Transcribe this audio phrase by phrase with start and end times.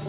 [0.00, 0.06] Hey,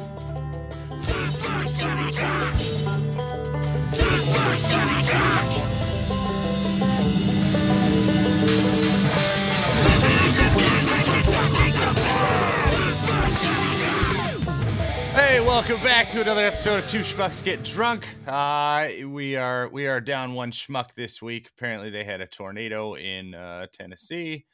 [15.42, 18.08] welcome back to another episode of Two Schmucks Get Drunk.
[18.26, 21.49] Uh, we are we are down one schmuck this week.
[21.58, 24.45] Apparently, they had a tornado in uh, Tennessee,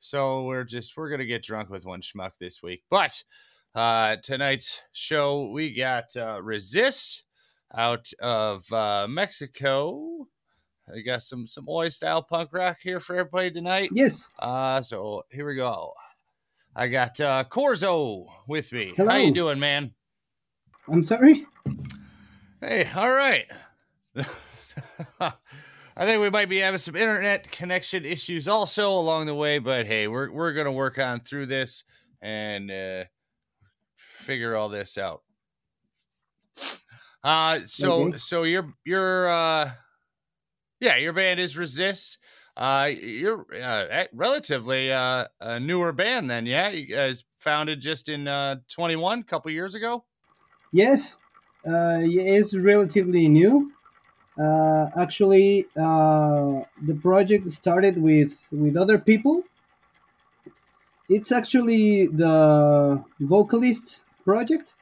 [0.00, 2.82] so we're just we're gonna get drunk with one schmuck this week.
[2.90, 3.22] But
[3.74, 7.24] uh, tonight's show we got uh, Resist
[7.74, 10.26] out of uh, Mexico.
[10.92, 13.90] I got some some Oi style punk rock here for everybody tonight.
[13.92, 14.28] Yes.
[14.38, 15.92] Uh, so here we go.
[16.74, 18.92] I got uh, Corzo with me.
[18.96, 19.10] Hello.
[19.10, 19.92] How you doing, man?
[20.88, 21.46] I'm sorry.
[22.60, 23.46] Hey, all right.
[25.20, 29.86] I think we might be having some internet connection issues also along the way, but
[29.86, 31.84] hey, we're we're gonna work on through this
[32.22, 33.04] and uh,
[34.22, 35.22] figure all this out.
[37.22, 38.18] Uh so Okay.
[38.18, 39.70] so your your uh
[40.80, 42.18] yeah your band is Resist.
[42.54, 46.68] Uh, you're uh, relatively uh, a newer band then, yeah.
[46.68, 50.04] You guys founded just in uh 21, a couple years ago.
[50.70, 51.16] Yes.
[51.66, 53.72] Uh, it's relatively new.
[54.38, 59.44] Uh, actually, uh, the project started with with other people.
[61.08, 64.74] It's actually the vocalist project.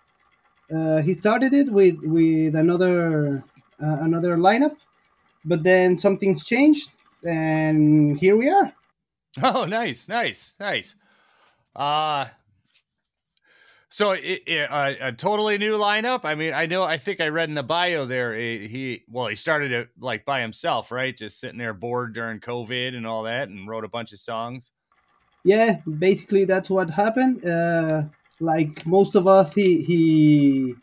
[0.74, 3.42] Uh, he started it with with another
[3.83, 4.77] uh, another lineup,
[5.44, 6.91] but then something's changed,
[7.24, 8.72] and here we are.
[9.42, 10.96] Oh, nice, nice, nice.
[11.77, 12.27] Uh
[13.92, 16.20] so it, it, uh, a totally new lineup.
[16.22, 16.84] I mean, I know.
[16.84, 18.36] I think I read in the bio there.
[18.36, 21.16] He, he well, he started it like by himself, right?
[21.16, 24.70] Just sitting there bored during COVID and all that, and wrote a bunch of songs.
[25.42, 27.44] Yeah, basically that's what happened.
[27.44, 28.05] Uh,
[28.41, 30.74] like most of us, he he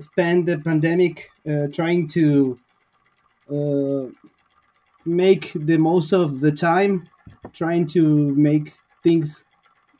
[0.00, 2.58] spent the pandemic uh, trying to
[3.50, 4.06] uh,
[5.04, 7.08] make the most of the time,
[7.52, 9.44] trying to make things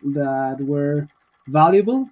[0.02, 1.08] that were
[1.48, 2.08] valuable.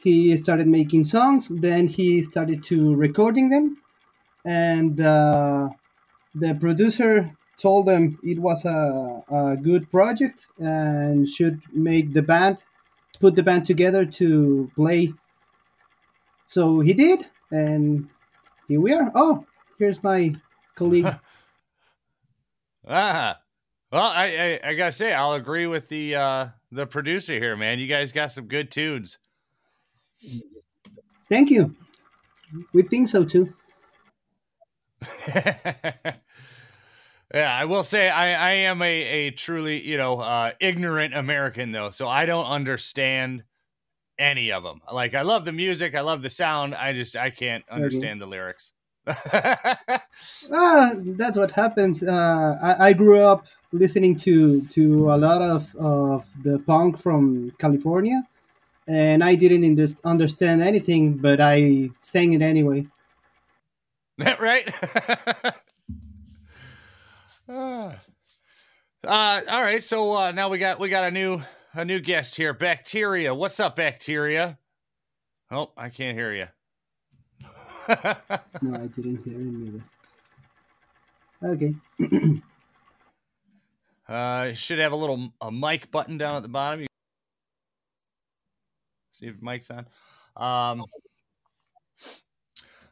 [0.00, 3.78] He started making songs, then he started to recording them,
[4.46, 5.70] and uh,
[6.34, 12.58] the producer told them it was a, a good project and should make the band
[13.20, 15.12] put the band together to play.
[16.46, 18.08] So he did and
[18.68, 19.10] here we are.
[19.14, 19.44] Oh
[19.78, 20.32] here's my
[20.74, 21.06] colleague.
[22.90, 23.38] Ah,
[23.92, 27.78] well, I, I I gotta say, I'll agree with the uh the producer here, man.
[27.78, 29.18] You guys got some good tunes.
[31.28, 31.76] thank you.
[32.72, 33.52] We think so too
[37.34, 41.72] yeah, I will say I, I am a, a truly, you know, uh, ignorant American
[41.72, 43.44] though, so I don't understand
[44.18, 44.80] any of them.
[44.92, 46.74] Like I love the music, I love the sound.
[46.74, 48.72] I just I can't understand the lyrics.
[50.52, 55.74] ah that's what happens uh, I, I grew up listening to to a lot of,
[55.76, 58.22] of the punk from california
[58.86, 62.86] and i didn't understand anything but i sang it anyway
[64.18, 64.68] That right?
[67.48, 67.92] uh,
[69.06, 71.42] all right, so uh, now we got we got a new
[71.74, 73.34] a new guest here, Bacteria.
[73.34, 74.58] What's up, Bacteria?
[75.50, 76.46] Oh, I can't hear you.
[78.60, 79.82] No, I didn't hear him
[81.42, 81.54] either.
[81.54, 82.42] Okay.
[84.08, 86.80] Uh, should have a little a mic button down at the bottom.
[86.80, 86.86] You
[89.12, 89.86] see if mic's on.
[90.34, 90.86] Um.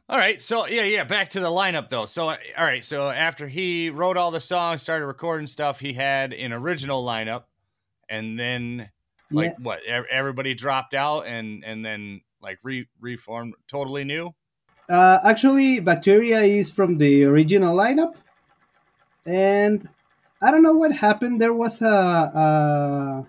[0.09, 1.03] All right, so yeah, yeah.
[1.03, 2.05] Back to the lineup though.
[2.05, 5.91] So uh, all right, so after he wrote all the songs, started recording stuff, he
[5.91, 7.43] had an original lineup,
[8.09, 8.89] and then
[9.31, 9.63] like yeah.
[9.63, 9.79] what?
[9.83, 14.33] Everybody dropped out, and and then like re reformed, totally new.
[14.89, 18.13] Uh, actually, Bacteria is from the original lineup,
[19.25, 19.89] and
[20.41, 21.41] I don't know what happened.
[21.41, 23.27] There was a a,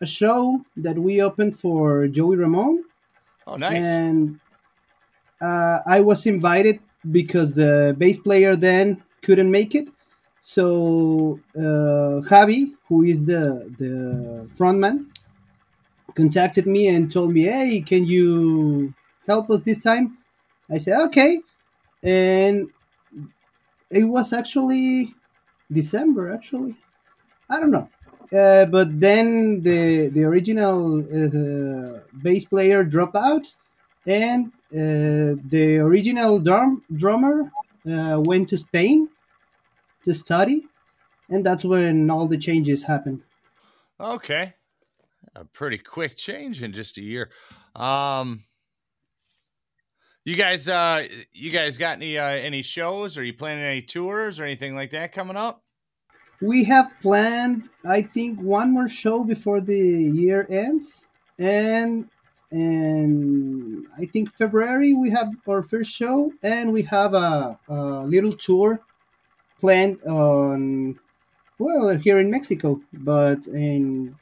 [0.00, 2.84] a show that we opened for Joey Ramone,
[3.48, 3.84] Oh, nice.
[3.84, 4.38] and
[5.40, 6.80] uh, I was invited
[7.10, 9.88] because the bass player then couldn't make it.
[10.40, 15.06] So uh, Javi, who is the the frontman,
[16.14, 18.92] contacted me and told me, "Hey, can you
[19.26, 20.18] help us this time?"
[20.70, 21.40] I said, "Okay,"
[22.02, 22.68] and
[23.90, 25.14] it was actually
[25.72, 26.32] December.
[26.32, 26.76] Actually,
[27.50, 27.90] I don't know.
[28.32, 33.46] Uh, but then the the original uh, bass player dropped out,
[34.06, 37.50] and the original drum drummer
[37.86, 39.08] uh, went to Spain
[40.04, 40.66] to study,
[41.28, 43.22] and that's when all the changes happened.
[44.00, 44.54] Okay.
[45.34, 47.30] A pretty quick change in just a year.
[47.74, 48.44] Um
[50.24, 53.16] You guys, uh, you guys got any uh, any shows?
[53.16, 55.62] Are you planning any tours or anything like that coming up?
[56.42, 61.06] We have planned, I think, one more show before the year ends,
[61.38, 62.10] and
[62.50, 68.32] and I think February we have our first show, and we have a, a little
[68.32, 68.80] tour
[69.60, 70.98] planned on
[71.58, 74.14] well here in Mexico, but in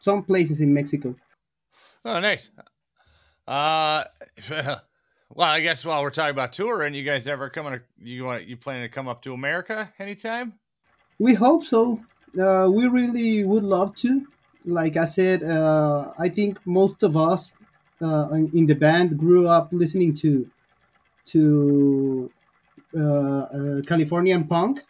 [0.00, 1.14] some places in Mexico.
[2.04, 2.50] Oh, nice.
[3.46, 4.04] Uh,
[4.50, 4.80] well,
[5.38, 7.80] I guess while we're talking about touring, you guys ever coming?
[7.98, 10.54] You want you planning to come up to America anytime?
[11.18, 12.00] We hope so.
[12.38, 14.26] Uh, we really would love to.
[14.64, 17.52] Like I said, uh, I think most of us
[18.02, 20.48] uh, in the band grew up listening to
[21.26, 22.30] to
[22.96, 24.80] uh, uh, Californian punk,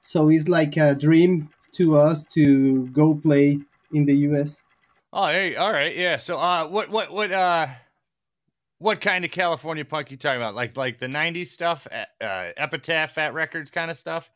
[0.00, 3.58] so it's like a dream to us to go play
[3.92, 4.60] in the U.S.
[5.12, 6.18] Oh, hey, all right, yeah.
[6.18, 7.68] So, uh, what, what, what, uh,
[8.78, 10.54] what kind of California punk you talking about?
[10.54, 14.30] Like, like the '90s stuff, uh, Epitaph, Fat Wreck Chords, kind of stuff.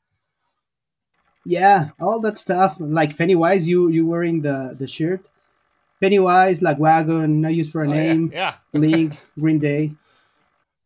[1.45, 2.77] Yeah, all that stuff.
[2.79, 5.27] Like Pennywise, you you wearing the the shirt.
[6.03, 9.15] Pennywise, Lagwagon, No Use for a oh, Name, yeah, yeah.
[9.39, 9.95] Green Day.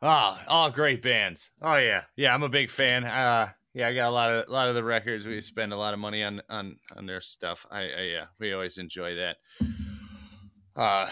[0.03, 1.53] Oh, all great bands.
[1.63, 2.35] Oh yeah, yeah.
[2.35, 3.05] I'm a big fan.
[3.05, 5.27] Uh, yeah, I got a lot of a lot of the records.
[5.27, 7.67] We spend a lot of money on on on their stuff.
[7.71, 9.37] I, I yeah, we always enjoy that.
[10.77, 11.09] Uh,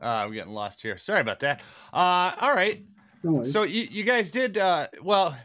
[0.00, 0.96] uh, I'm getting lost here.
[0.96, 1.62] Sorry about that.
[1.92, 2.84] Uh, all right.
[3.46, 5.36] So you you guys did uh well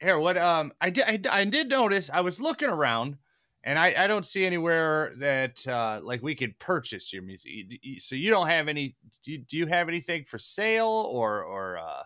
[0.00, 3.16] here what um I did I, I did notice I was looking around
[3.64, 7.52] and I, I don't see anywhere that uh, like we could purchase your music.
[7.98, 8.96] So you don't have any?
[9.24, 12.02] Do you, do you have anything for sale or or uh,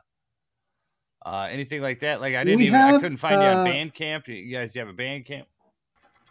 [1.27, 2.21] uh, anything like that?
[2.21, 4.27] Like I didn't We even I have, couldn't find you on uh, Bandcamp.
[4.27, 5.45] You guys you have a Bandcamp?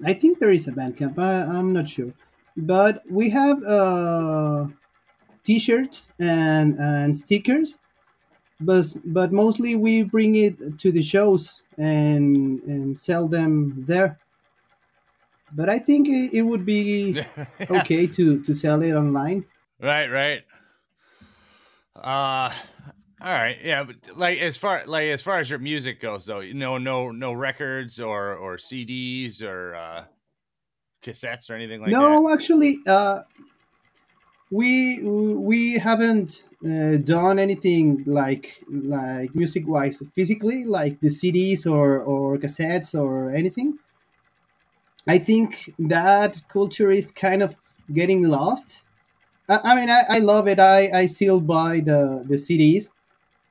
[0.05, 1.17] I think there is a Bandcamp.
[1.17, 2.11] I, I'm not sure,
[2.57, 4.65] but we have uh,
[5.45, 7.79] T-shirts and and stickers,
[8.59, 14.19] but but mostly we bring it to the shows and and sell them there.
[15.55, 17.23] But I think it, it would be
[17.69, 19.45] okay to to sell it online.
[19.79, 20.41] Right, right.
[21.95, 22.51] Uh
[23.23, 26.41] all right, yeah, but like as far like as far as your music goes though,
[26.41, 30.03] you know, no no records or or CDs or uh
[31.03, 31.99] cassettes or anything like that.
[31.99, 33.21] no, actually, uh,
[34.51, 41.99] we we haven't uh, done anything like like music wise physically, like the CDs or
[42.01, 43.77] or cassettes or anything.
[45.07, 47.55] I think that culture is kind of
[47.93, 48.83] getting lost.
[49.49, 50.59] I, I mean, I, I love it.
[50.59, 52.91] I, I still buy the, the CDs.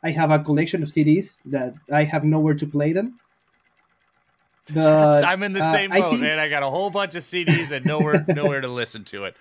[0.03, 3.21] I have a collection of CDs that I have nowhere to play them.
[4.77, 6.39] I'm in the uh, same boat, think- man.
[6.39, 9.37] I got a whole bunch of CDs and nowhere nowhere to listen to it.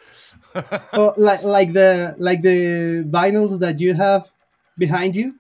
[0.93, 4.27] oh, like like the like the vinyls that you have
[4.79, 5.35] behind you,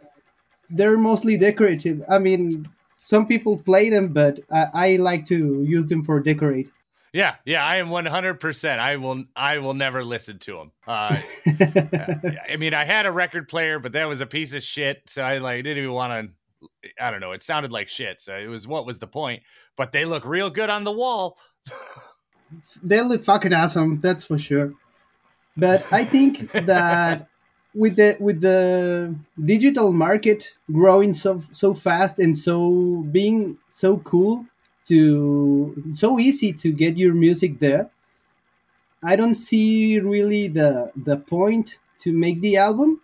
[0.69, 2.03] they're mostly decorative.
[2.07, 2.69] I mean,
[3.03, 6.69] some people play them, but I, I like to use them for decorate.
[7.13, 8.77] yeah, yeah, I am 100%.
[8.77, 10.71] I will I will never listen to them.
[10.87, 11.17] Uh
[12.47, 15.01] I mean, I had a record player, but that was a piece of shit.
[15.07, 16.29] So I like didn't even want
[16.61, 16.67] to.
[17.03, 17.31] I don't know.
[17.31, 18.21] It sounded like shit.
[18.21, 19.41] So it was what was the point?
[19.75, 21.37] But they look real good on the wall.
[22.83, 24.73] they look fucking awesome, that's for sure.
[25.57, 27.27] But I think that
[27.73, 34.45] with the with the digital market growing so so fast and so being so cool
[34.87, 37.89] to so easy to get your music there,
[39.03, 42.99] I don't see really the the point to make the album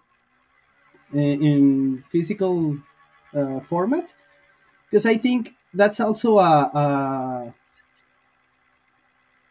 [1.13, 2.77] in, in physical
[3.33, 4.13] uh, format.
[4.89, 7.55] Because I think that's also a, a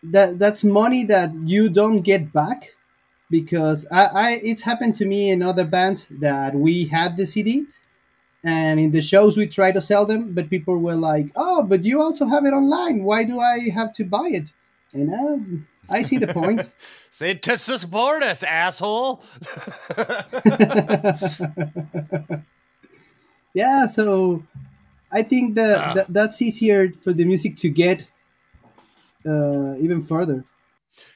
[0.02, 2.74] that that's money that you don't get back
[3.30, 7.66] because I, I it's happened to me in other bands that we had the CD
[8.44, 11.84] and in the shows we try to sell them but people were like oh but
[11.84, 14.52] you also have it online why do I have to buy it
[14.92, 16.68] and um, I see the point
[17.10, 19.22] Say to support us, asshole.
[23.54, 24.42] yeah so
[25.12, 25.94] I think that, Ah.
[25.94, 28.06] that that's easier for the music to get
[29.24, 30.44] uh, even further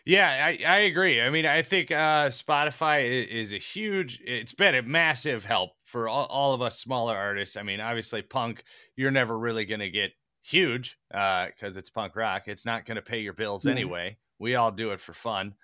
[0.04, 1.20] Yeah, I, I agree.
[1.20, 4.20] I mean, I think uh, Spotify is a huge.
[4.24, 7.56] It's been a massive help for all, all of us smaller artists.
[7.56, 8.64] I mean, obviously, punk,
[8.96, 12.46] you're never really going to get huge because it's punk rock.
[12.46, 13.72] It's not going to pay your bills Yeah.
[13.72, 14.18] anyway.
[14.38, 15.54] We all do it for fun.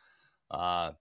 [0.51, 0.93] Uh,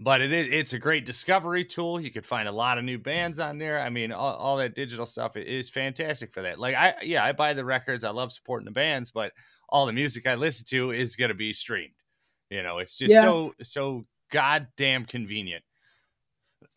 [0.00, 2.00] but it is it's a great discovery tool.
[2.00, 3.78] You could find a lot of new bands on there.
[3.80, 6.58] I mean, all, all that digital stuff is fantastic for that.
[6.58, 8.02] Like I yeah, I buy the records.
[8.02, 9.32] I love supporting the bands, but
[9.68, 11.92] all the music I listen to is going to be streamed.
[12.52, 13.22] You know, it's just Yeah.
[13.22, 15.64] so so goddamn convenient.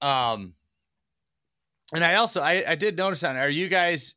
[0.00, 0.54] um
[1.92, 4.14] and I also I, I did notice on are you guys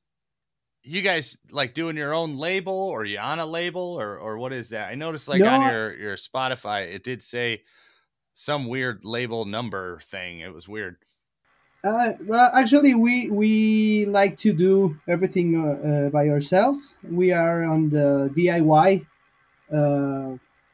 [0.83, 4.53] you guys like doing your own label or you on a label or or what
[4.53, 4.89] is that?
[4.89, 7.63] I noticed like No, on your your Spotify it did say
[8.35, 10.41] some weird label number thing.
[10.41, 10.97] It was weird.
[11.83, 16.95] Uh, well, actually, we we like to do everything uh, uh, by ourselves.
[17.03, 19.05] We are on the DIY.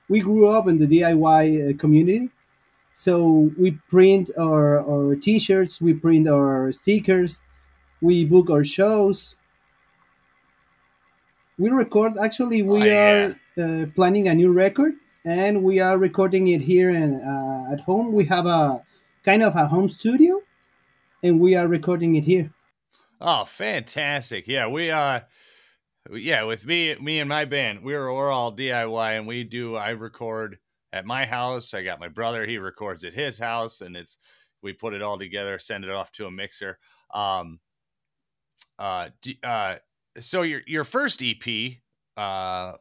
[0.09, 1.43] We grew up in the DIY
[1.75, 2.29] uh, community,
[2.93, 7.39] so we print our our T-shirts, we print our stickers,
[8.01, 9.35] we book our shows.
[11.57, 12.17] We record.
[12.17, 13.33] Actually, we Oh, yeah.
[13.57, 14.93] are uh, planning a new record,
[15.25, 18.13] and we are recording it here and uh, at home.
[18.13, 18.81] We have a
[19.25, 20.41] kind of a home studio
[21.21, 22.49] and we are recording it here.
[23.19, 24.47] Oh, fantastic.
[24.47, 25.19] Yeah, we uh
[26.11, 29.89] yeah, with me me and my band, we're we're all DIY and we do I
[29.89, 30.57] record
[30.91, 31.73] at my house.
[31.73, 34.17] I got my brother, he records at his house and it's
[34.61, 36.77] we put it all together, send it off to a mixer.
[37.13, 37.59] Um
[38.77, 39.09] uh
[39.43, 39.75] uh
[40.19, 41.73] so your your first EP
[42.17, 42.73] uh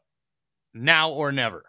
[0.75, 1.65] now or never.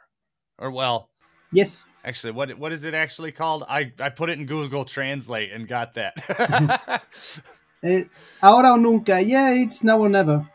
[0.58, 1.10] Or well,
[1.52, 3.64] Yes, actually what what is it actually called?
[3.68, 7.02] I I put it in Google Translate and got that.
[7.84, 8.04] eh,
[8.42, 9.20] ahora o nunca.
[9.20, 10.46] Yeah, it's now or never.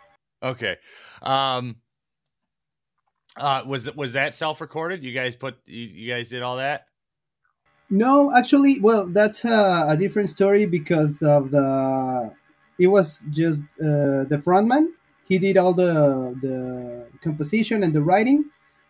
[0.44, 0.76] Okay.
[1.22, 1.76] Um
[3.36, 5.02] uh was was that self-recorded?
[5.02, 6.86] You guys put you, you guys did all that?
[7.90, 12.32] No, actually, well, that's a, a different story because of the.
[12.78, 14.88] It was just uh, the frontman.
[15.28, 18.46] He did all the the composition and the writing,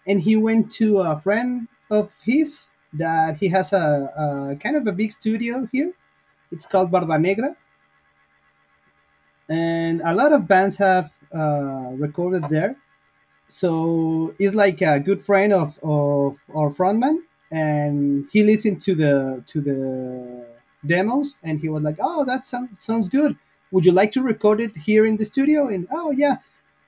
[0.07, 4.87] and he went to a friend of his that he has a, a kind of
[4.87, 5.93] a big studio here.
[6.51, 7.57] It's called Barba Negra,
[9.49, 12.77] and a lot of bands have uh, recorded there.
[13.49, 17.19] So he's like a good friend of, of our frontman,
[17.53, 20.47] and he listened to the to the
[20.87, 23.37] demos, and he was like, "Oh, that sounds sounds good.
[23.71, 26.39] Would you like to record it here in the studio?" And oh yeah,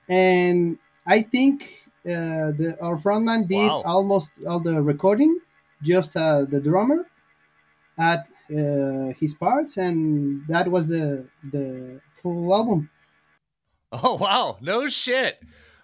[0.09, 1.65] and I think
[2.07, 3.83] uh, the our frontman did Wow.
[3.85, 5.38] almost all the recording,
[5.83, 7.07] just uh, the drummer
[7.99, 12.91] at uh, his parts, and that was the the full album.
[13.93, 15.38] Oh wow, no shit.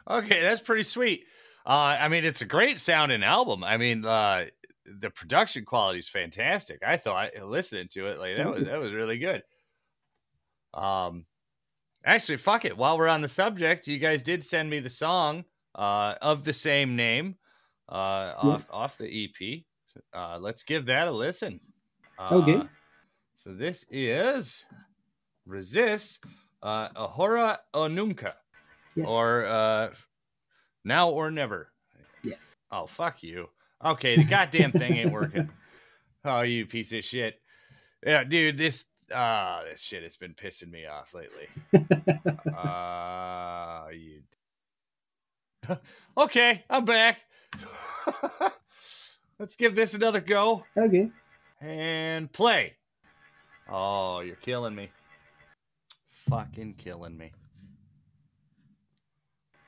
[0.09, 1.25] Okay, that's pretty sweet.
[1.65, 3.63] Uh I mean it's a great sounding album.
[3.65, 4.47] I mean uh
[4.85, 6.81] the production quality is fantastic.
[6.85, 9.43] I thought listening to it like that was that was really good.
[10.75, 11.27] Um
[12.05, 12.77] actually fuck it.
[12.77, 15.45] While we're on the subject, you guys did send me the song
[15.75, 17.37] uh of the same name
[17.89, 18.69] uh off Yes.
[18.73, 19.63] off the EP.
[20.13, 21.61] Uh let's give that a listen.
[22.19, 22.63] Uh, Okay.
[23.37, 24.65] So this is
[25.47, 26.23] Resist
[26.63, 28.35] uh Ahora o Nunca
[28.95, 29.09] Yes.
[29.09, 29.91] or uh
[30.85, 31.73] now or never.
[32.23, 32.35] Yeah.
[32.71, 33.49] Oh fuck you.
[33.85, 35.49] Okay, the goddamn thing ain't working.
[36.25, 37.41] Oh, you piece of shit.
[38.07, 41.49] Yeah, dude, this uh this shit has been pissing me off lately.
[42.57, 44.23] uh you
[46.17, 47.19] Okay, I'm back.
[49.39, 51.11] Let's give this another go okay.
[51.61, 52.75] and play.
[53.69, 54.91] Oh, you're killing me.
[56.29, 57.33] Fucking killing me.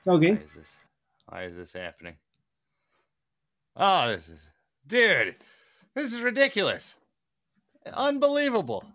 [0.07, 0.33] Okay.
[0.33, 0.75] Why is this?
[1.27, 2.15] Why is this happening?
[3.75, 4.47] Oh, this is,
[4.87, 5.35] dude,
[5.95, 6.95] this is ridiculous.
[7.91, 8.85] Unbelievable.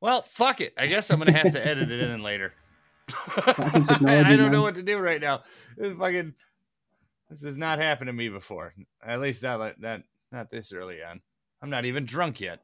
[0.00, 0.74] Well, fuck it.
[0.76, 2.52] I guess I'm gonna have to edit it in later.
[3.36, 5.42] I, don't know what to do right now.
[5.76, 6.34] This fucking,
[7.28, 8.74] this has not happened to me before.
[9.04, 10.02] At least not like not
[10.32, 11.20] not this early on.
[11.62, 12.60] I'm not even drunk yet.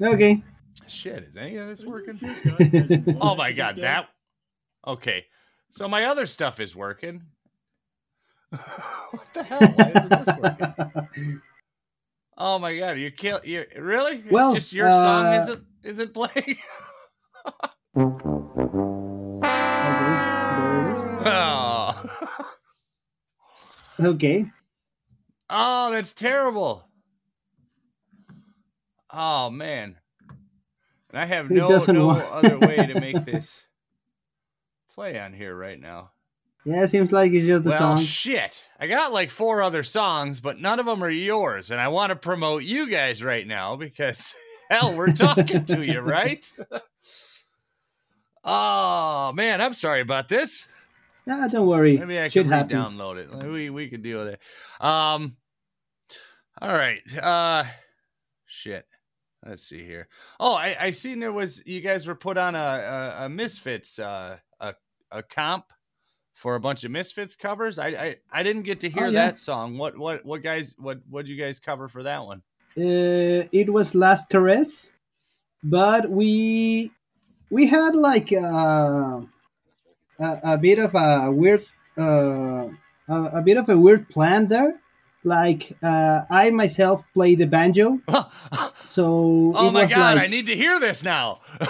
[0.00, 0.42] Okay.
[0.86, 2.18] Shit, is any of this working?
[3.20, 4.08] Oh my god, that.
[4.86, 5.26] Okay,
[5.70, 7.22] so my other stuff is working.
[8.50, 9.58] what the hell?
[9.60, 11.42] Why isn't this working?
[12.40, 14.18] Oh my god, you kill you really?
[14.18, 16.56] It's Well, just your song uh, isn't isn't playing.
[21.24, 22.04] oh.
[24.00, 24.46] Okay.
[25.50, 26.84] oh, that's terrible.
[29.10, 29.96] Oh man,
[31.10, 32.28] and I have no no work.
[32.30, 33.64] other way to make this
[34.94, 36.10] play on here right now.
[36.64, 38.02] Yeah, it seems like it's just a well, song.
[38.02, 38.68] shit.
[38.78, 41.70] I got like four other songs, but none of them are yours.
[41.70, 44.34] And I want to promote you guys right now because,
[44.70, 46.44] hell, we're talking to you, right?
[48.44, 49.62] oh, man.
[49.62, 50.66] I'm sorry about this.
[51.30, 51.96] Ah, don't worry.
[51.96, 52.92] Maybe I Shit can happens.
[52.92, 53.50] re-download it.
[53.50, 54.40] We, we could deal with it.
[54.80, 55.36] Um,
[56.60, 57.00] all right.
[57.16, 57.64] Uh,
[58.46, 58.84] shit.
[59.48, 60.08] Let's see here.
[60.38, 63.98] Oh, I, I seen there was, you guys were put on a, a, a Misfits,
[63.98, 64.74] uh, a,
[65.10, 65.64] a comp
[66.34, 67.78] for a bunch of Misfits covers.
[67.78, 69.26] I, I, I didn't get to hear Oh, yeah.
[69.26, 69.78] that song.
[69.78, 72.42] What, what, what guys, what, what did you guys cover for that one?
[72.76, 74.90] Uh, it was Last Caress,
[75.64, 76.92] but we
[77.50, 79.20] we had like uh,
[80.20, 81.64] a, a bit of a weird
[81.98, 82.68] uh,
[83.08, 84.78] a, a bit of a weird plan there.
[85.24, 88.00] Like uh, I myself play the banjo,
[88.84, 91.40] so oh my god, like, I need to hear this now.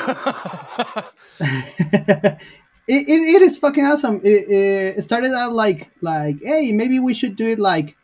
[1.41, 2.39] it,
[2.87, 4.21] it, it is fucking awesome.
[4.23, 4.51] It,
[4.97, 7.97] it started out like like hey maybe we should do it like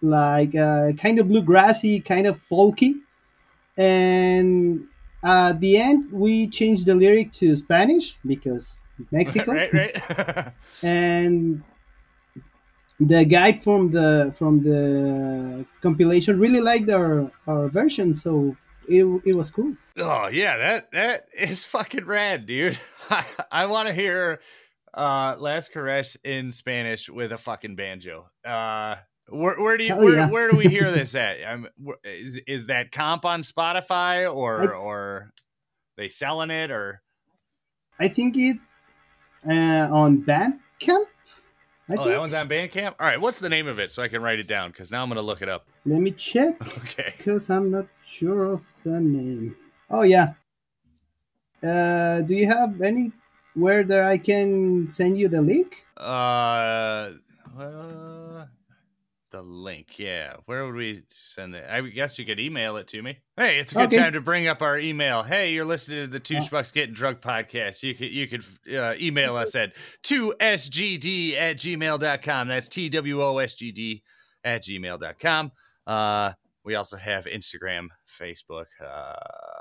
[0.00, 2.94] like uh, kind of bluegrassy, kind of folky,
[3.76, 4.86] and
[5.22, 8.76] at the end we changed the lyric to Spanish because
[9.10, 10.52] Mexico, right, right.
[10.82, 11.62] and
[13.00, 18.56] the guide from the from the compilation really liked our our version, so
[18.88, 19.74] it, it was cool.
[19.98, 22.78] oh yeah, that that is fucking rad, dude.
[23.10, 24.40] I, I want to hear
[24.94, 28.28] uh Last Caress in Spanish with a fucking banjo.
[28.44, 28.96] Uh
[29.30, 30.30] where, where do you where, yeah.
[30.30, 31.36] where do we hear this at?
[31.46, 31.68] I'm,
[32.02, 35.32] is is that comp on Spotify or I- or
[35.96, 37.02] they selling it or
[38.00, 38.56] I think it
[39.46, 41.06] uh, on Bandcamp.
[41.90, 42.08] I oh think.
[42.08, 42.94] that one's on Bandcamp.
[43.00, 45.02] All right, what's the name of it so I can write it down because now
[45.02, 45.66] I'm gonna look it up.
[45.86, 47.14] Let me check Okay.
[47.16, 49.56] because I'm not sure of the name.
[49.90, 50.34] Oh yeah.
[51.62, 53.10] Uh, do you have any
[53.54, 55.84] where that I can send you the link?
[55.96, 57.12] Uh,
[57.58, 58.27] uh,
[59.30, 59.98] the link.
[59.98, 61.66] Yeah, where would we send it?
[61.68, 63.18] I guess you could email it to me.
[63.36, 63.96] Hey, it's a good Okay.
[63.96, 65.22] time to bring up our email.
[65.22, 66.40] Hey, you're listening to the Two Uh.
[66.40, 67.82] Schmucks Getting Drunk podcast.
[67.82, 68.44] You could you could
[68.74, 72.48] uh, email us at 2sgd at gmail.com.
[72.48, 74.02] That's T W O S G D
[74.44, 75.52] at gmail.com.
[75.86, 76.32] Uh,
[76.64, 77.88] we also have Instagram,
[78.20, 79.14] Facebook, uh,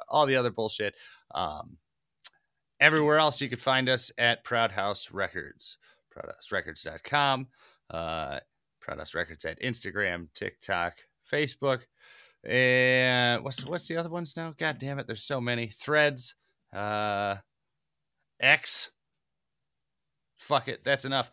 [0.09, 0.95] all the other bullshit.
[1.33, 1.77] Um,
[2.79, 5.77] everywhere else you can find us at Proud House Records,
[6.15, 7.47] proudhouserecords.com,
[7.91, 8.39] uh,
[8.87, 10.93] Proud Records at Instagram, TikTok,
[11.29, 11.81] Facebook,
[12.45, 14.53] and what's what's the other ones now?
[14.57, 15.67] God damn it, there's so many.
[15.67, 16.35] Threads,
[16.73, 17.35] uh,
[18.39, 18.91] X.
[20.37, 21.31] Fuck it, that's enough.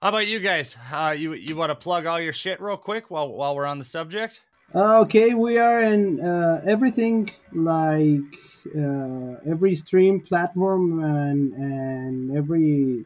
[0.00, 0.74] How about you guys?
[0.90, 3.78] Uh, you you want to plug all your shit real quick while while we're on
[3.78, 4.40] the subject?
[4.74, 8.20] Okay, we are in uh, everything like
[8.74, 13.04] uh, every stream platform and and every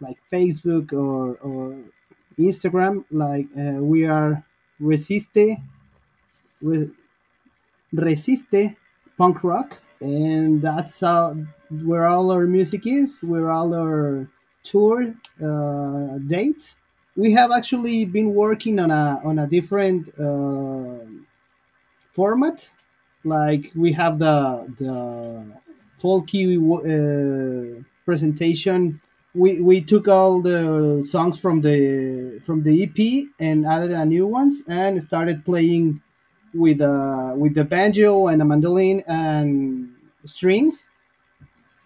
[0.00, 1.76] like Facebook or or
[2.38, 3.04] Instagram.
[3.10, 4.44] Like uh, we are
[4.80, 5.58] Resiste,
[6.60, 6.90] Re-
[7.94, 8.76] Resiste
[9.16, 11.34] Punk Rock, and that's how
[11.70, 13.22] where all our music is.
[13.22, 14.28] Where all our
[14.62, 16.76] tour uh, dates
[17.16, 20.98] we have actually been working on a on a different uh,
[22.12, 22.70] format.
[23.24, 25.52] Like we have the the
[26.00, 29.00] folky uh, presentation.
[29.36, 32.98] We, we took all the songs from the from the EP
[33.38, 36.00] and added a new ones and started playing
[36.54, 39.90] with uh, with the banjo and a mandolin and
[40.24, 40.86] strings.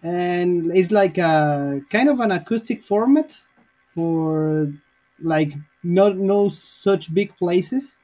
[0.01, 3.37] And it's like a kind of an acoustic format
[3.93, 4.71] for
[5.21, 7.97] like not no such big places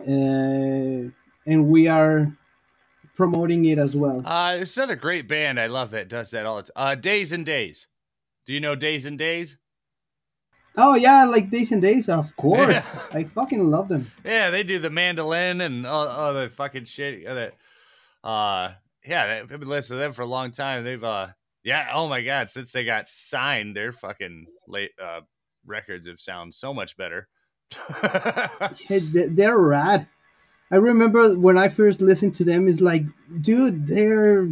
[0.00, 1.10] uh,
[1.46, 2.32] and we are
[3.14, 5.58] promoting it as well Uh, it's another great band.
[5.60, 6.72] I love that does that all the time.
[6.76, 7.86] Uh, Days N' Daze.
[8.46, 9.56] Do you know Days N' Daze?
[10.78, 13.00] oh yeah like Days N' Daze of course Yeah.
[13.12, 17.26] i fucking love them Yeah, they do the mandolin and all, all the fucking shit.
[17.26, 17.54] uh, That,
[18.22, 18.72] uh,
[19.04, 20.82] yeah, I've been listening to them for a long time.
[20.84, 21.28] They've, uh,
[21.62, 25.20] yeah, oh my god, since they got signed, their fucking late uh
[25.64, 27.28] records have sound so much better.
[28.88, 30.06] They- they're rad
[30.70, 33.02] i remember when i first listened to them it's like
[33.40, 34.48] dude they're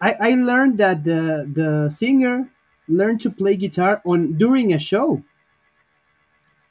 [0.00, 2.48] i i learned that the the singer
[2.88, 5.22] learned to play guitar on during a show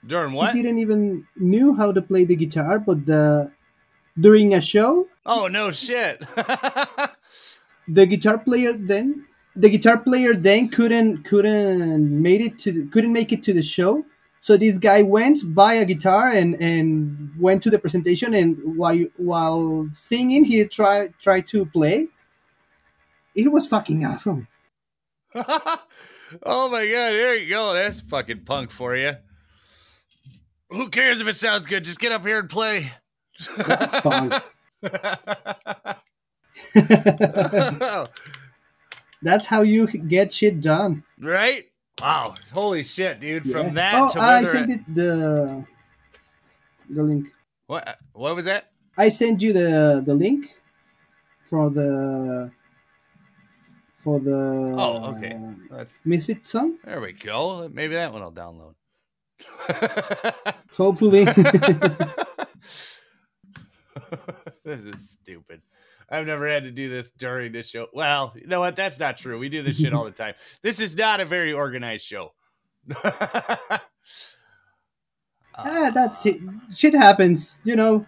[0.06, 0.54] During what?
[0.56, 3.52] he didn't even knew how to play the guitar but the
[4.20, 6.22] during a show Oh no shit.
[7.88, 13.32] the guitar player then the guitar player then couldn't couldn't made it to couldn't make
[13.32, 14.06] it to the show
[14.40, 18.98] so this guy went buy a guitar and and went to the presentation and while
[19.18, 22.08] while singing he tried tried to play
[23.38, 24.48] it was fucking awesome
[25.36, 27.74] oh my god, there you go.
[27.74, 29.16] That's fucking punk for you.
[30.70, 31.84] Who cares if it sounds good?
[31.84, 32.92] Just get up here and play.
[33.58, 34.34] That's punk.
[39.22, 41.64] that's how you get shit done right?
[42.02, 42.36] Wow.
[42.54, 43.46] Holy shit, dude.
[43.46, 43.54] Yeah.
[43.54, 45.66] From that oh to i sent it the
[46.90, 47.28] the link
[47.68, 48.72] what what was that?
[48.98, 50.56] I sent you the the link
[51.44, 52.52] for the
[54.08, 55.38] for the Oh, okay.
[55.70, 56.78] That's Misfit song.
[56.86, 57.68] there we go.
[57.74, 58.76] Maybe that one I'll download.
[60.78, 61.26] Hopefully,
[64.64, 65.62] this is stupid.
[66.10, 67.88] I've never had to do this during this show.
[67.94, 68.78] Well, you know what?
[68.78, 69.38] That's not true.
[69.38, 70.36] We do this shit all the time.
[70.62, 72.32] This is not a very organized show.
[73.04, 73.82] ah,
[75.94, 76.38] that's it.
[76.74, 78.06] Shit happens, you know.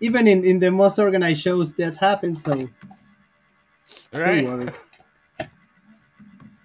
[0.00, 2.44] Even in, in the most organized shows, that happens.
[2.44, 2.68] So,
[4.12, 4.72] right?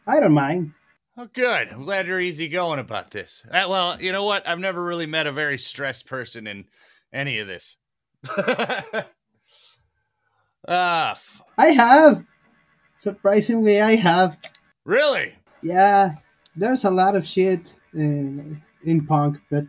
[0.08, 0.72] I don't mind.
[1.18, 1.70] Oh, good.
[1.70, 3.46] I'm glad you're easygoing about this.
[3.50, 4.48] Uh, well, you know what?
[4.48, 6.66] I've never really met a very stressed person in
[7.14, 7.78] any of this.
[10.68, 12.26] ah, f- I have.
[12.98, 14.38] Surprisingly, I have.
[14.84, 15.34] really?
[15.62, 16.16] Yeah,
[16.56, 19.66] there's a lot of shit in, in punk, but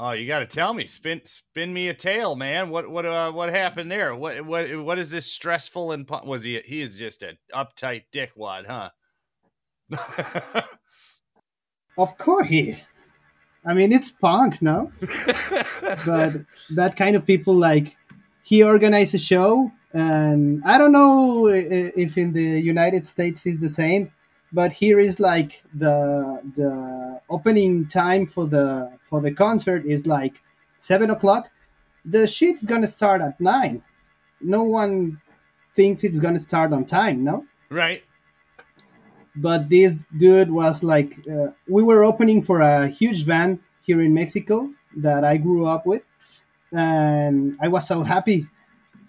[0.00, 0.86] Oh, you got to tell me.
[0.86, 2.70] Spin, spin me a tale, man.
[2.70, 4.14] What, what, uh, what happened there?
[4.14, 6.60] What, what, what is this stressful and pu- was he?
[6.64, 8.90] He is just an uptight dickwad, huh?
[11.98, 12.90] of course he is.
[13.64, 14.92] I mean, it's punk, no?
[16.06, 16.32] but
[16.70, 17.96] that kind of people like
[18.42, 23.68] he organized a show and i don't know if in the united states is the
[23.68, 24.12] same
[24.52, 30.34] but here is like the the opening time for the for the concert is like
[30.78, 31.50] seven o'clock
[32.04, 33.82] the shit's gonna start at nine
[34.40, 35.20] no one
[35.74, 38.02] thinks it's gonna start on time no right.
[39.40, 44.12] But this dude was like uh, we were opening for a huge band here in
[44.14, 46.02] mexico that i grew up with
[46.72, 48.46] and i was so happy.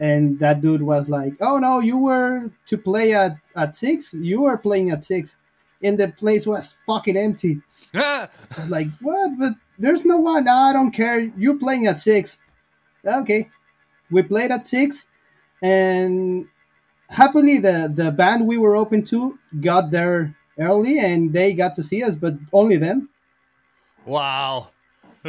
[0.02, 4.14] And that dude was like oh no you were to play at, at six?
[4.14, 5.36] You were playing at six.
[5.84, 7.62] And the place was fucking empty.
[7.94, 9.32] I was like what?
[9.40, 10.46] But there's no one.
[10.46, 11.32] No, i don't care.
[11.38, 12.38] You're playing at six.
[13.06, 13.50] Okay.
[14.12, 15.08] We played at six
[15.62, 16.48] and
[17.10, 21.84] happily the the band we were open to got there early and they got to
[21.84, 23.10] see us but only them
[24.06, 24.70] wow.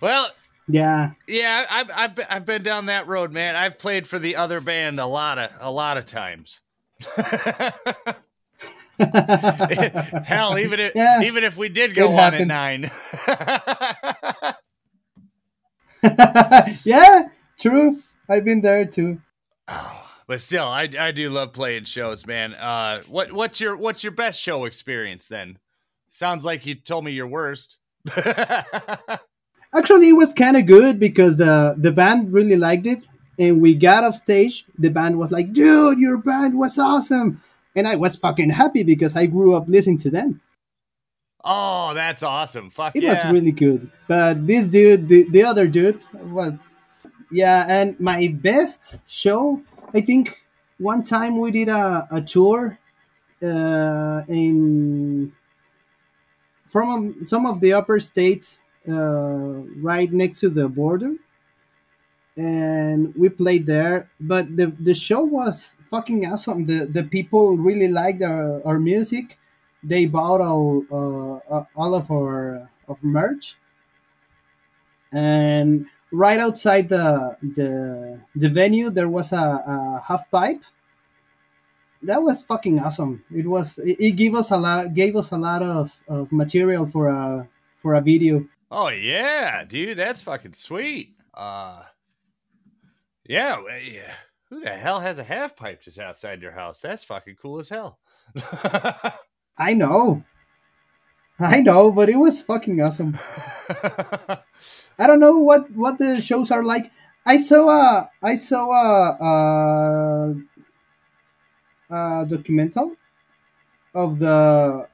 [0.00, 0.28] well,
[0.66, 3.56] yeah yeah, I've, I've been- I've been down that road, man.
[3.56, 6.62] I've played for the other band a lot of a lot of times.
[10.24, 11.22] Hell, even if Yeah.
[11.22, 12.90] even if we did go on at nine.
[16.84, 19.20] yeah true i've been there too
[20.26, 22.54] but still, I I do love playing shows, man.
[22.54, 25.58] Uh, what what's your what's your best show experience then?
[26.08, 27.78] Sounds like you told me your worst.
[29.74, 33.06] actually it was kind of good because the the band really liked it
[33.38, 37.40] and we got off stage the band was like dude your band was awesome
[37.74, 40.40] and i was fucking happy because i grew up listening to them
[41.44, 42.68] oh, that's awesome!
[42.68, 43.12] Fuck it yeah!
[43.12, 46.52] was really good but this dude the, the other dude was
[47.30, 49.60] yeah and my best show
[49.94, 50.42] i think
[50.78, 52.78] one time we did a, a tour
[53.42, 55.32] uh, in
[56.64, 61.14] from um, some of the upper states uh, right next to the border.
[62.36, 66.66] And we played there but the, the show was fucking awesome.
[66.66, 69.38] The, the people really liked our, our music.
[69.82, 73.56] They bought all uh, all of our of merch.
[75.12, 80.62] And right outside the the the venue there was a, a half pipe
[82.02, 85.36] that was fucking awesome it was it, it gave us a lot gave us a
[85.36, 91.14] lot of, of material for a for a video Oh yeah, dude, that's fucking sweet.
[91.32, 91.82] Uh,
[93.24, 94.12] yeah, yeah.
[94.50, 96.80] Who the hell has a half pipe just outside your house?
[96.80, 97.98] That's fucking cool as hell.
[99.58, 100.22] i know
[101.54, 103.16] i know but it was fucking awesome
[104.98, 106.90] I don't know what what the shows are like.
[107.24, 109.16] I saw a I saw a,
[111.90, 112.96] a, a documental
[113.94, 114.88] of the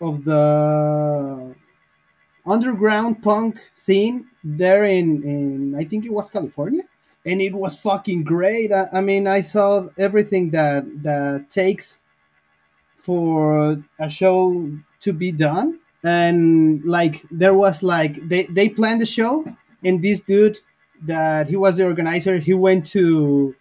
[0.00, 1.54] of the
[2.46, 6.84] underground punk scene there in in I think it was California,
[7.24, 8.72] and it was fucking great.
[8.72, 12.00] I, I mean, I saw everything that that takes
[12.96, 14.70] for a show
[15.06, 15.78] to be done.
[16.02, 19.32] And like there was like they they planned the show
[19.82, 20.58] and this dude
[21.02, 23.54] that he was the organizer he went to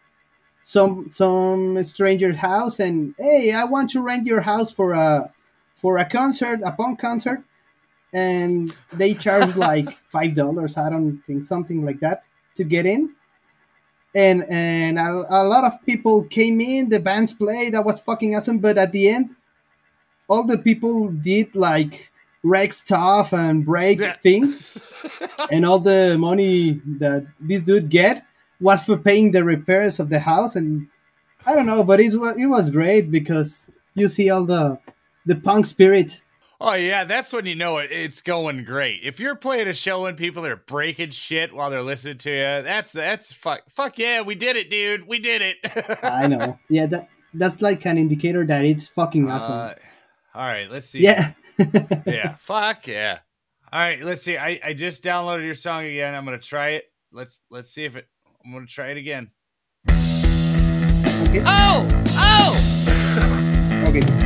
[0.61, 5.31] some some stranger's house and hey i want to rent your house for a
[5.73, 7.43] for a concert a punk concert.
[8.13, 12.23] And they charged like five dollars i don't think something like that
[12.57, 13.15] to get in.
[14.13, 18.35] And and a, a lot of people came in the bands played that was fucking
[18.35, 18.59] awesome.
[18.59, 19.35] But at the end
[20.27, 22.09] all the people did like
[22.43, 24.13] wreck stuff and break Yeah.
[24.17, 24.77] things
[25.51, 28.23] and all the money that this dude get
[28.61, 30.87] was for paying the repairs of the house and
[31.45, 34.79] i don't know but it was it was great because you see all the
[35.25, 36.21] the punk spirit
[36.61, 39.01] Oh yeah, that's when you know it, it's going great.
[39.03, 42.63] If you're playing a show and people are breaking shit while they're listening to you,
[42.63, 45.05] that's that's fuck fuck yeah, we did it, dude.
[45.05, 45.57] We did it.
[46.01, 46.57] I know.
[46.69, 49.51] Yeah, that that's like an indicator that it's fucking awesome.
[49.51, 49.73] Uh,
[50.35, 50.99] all right, let's see.
[50.99, 51.31] yeah.
[52.05, 52.35] yeah.
[52.39, 53.19] Fuck yeah.
[53.71, 54.37] All right, let's see.
[54.37, 56.13] I, I just downloaded your song again.
[56.13, 56.85] I'm gonna try it.
[57.13, 58.07] Let's let's see if it.
[58.43, 59.31] I'm gonna try it again.
[59.89, 61.43] Okay.
[61.45, 62.71] Oh oh.
[63.87, 64.24] Okay.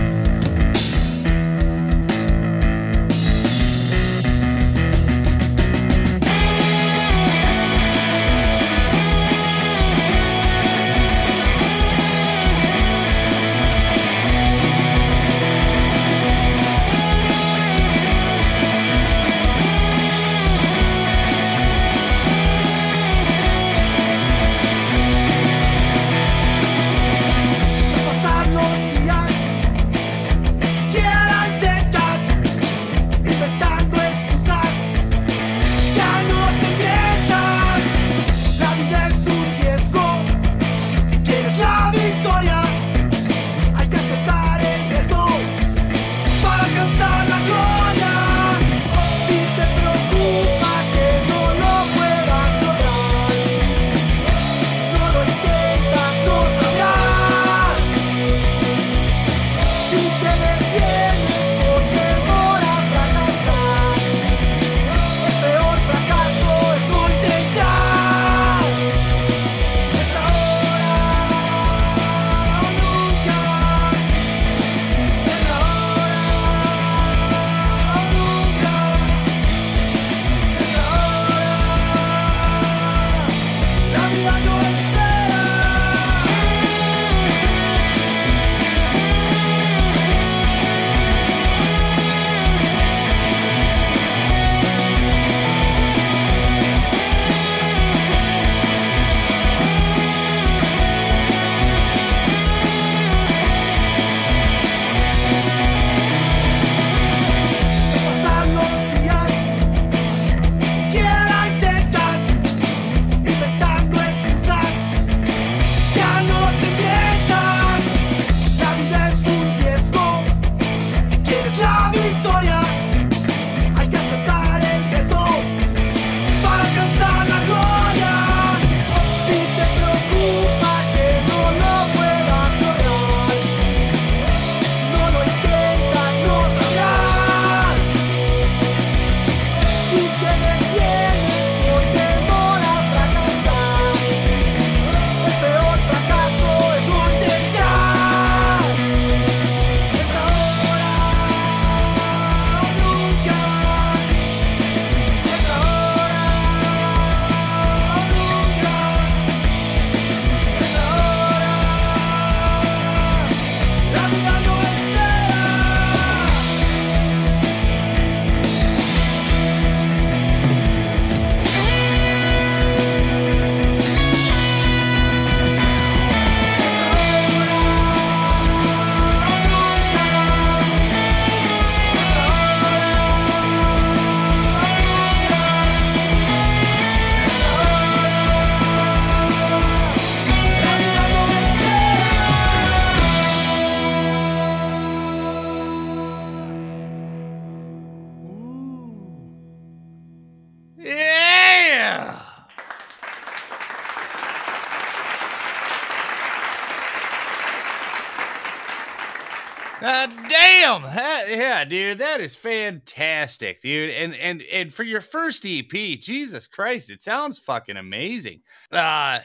[211.59, 213.89] Yeah, dude, that is fantastic, dude.
[213.89, 218.41] And and and for your first EP, Jesus Christ, it sounds fucking amazing.
[218.71, 219.19] Uh,